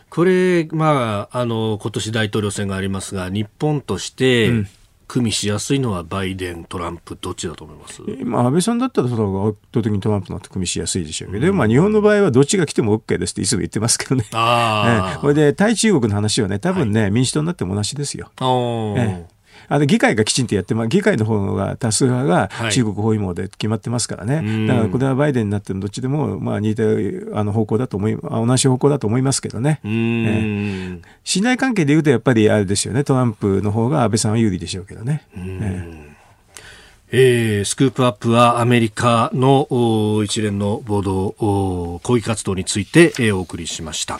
[0.09, 4.67] これ、まあ、あの、今年大統領選がありますが、日本として、うん。
[5.07, 8.01] 組みしやすいのはバイデン、トランプ、どっちだと思います？
[8.25, 14.25] まあ、安倍さんだったらその圧倒的にトランプの組みしやすいでしょうけど、うん、まあ、日本の場合はどっちが来ても OK ですっていつも言ってますけどね。
[14.33, 18.31] あね これで対中国の話はね、多分ね、はい、民主党になっても同じですよ。
[18.97, 19.25] え
[19.67, 29.79] あの議会がきちんとやって、まあ、議会の方が多数派が中国包囲網で決まってますからね、はい、だからこれはバイデンになってもどっちでもまあ似たあの方向だと思い、同じ方向だと思いますけどね。
[29.83, 35.23] え信頼関係でいうとやっぱりあれですよね、トランプの方が安倍さんは有利でしょうけどね。
[35.35, 36.05] え
[37.11, 37.61] え。
[37.61, 39.67] ー、スクープアップはアメリカの
[40.23, 44.19] 一連の暴動、抗議活動について、えー、お送りしました。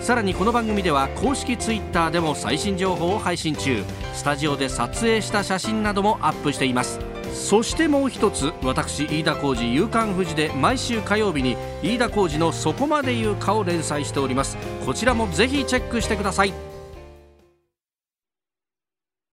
[0.00, 3.82] さらにこの番組では公式 Twitter でも最新情報を配信中。
[4.14, 6.98] スタジオで撮影した写真などもアップしています。
[7.34, 14.56] そしてもう一つ私飯田浩司夕刊富士で毎週火曜日に飯田浩司のそこまで言うかを連載しております。
[14.86, 16.54] こちらもぜひチェックしてください。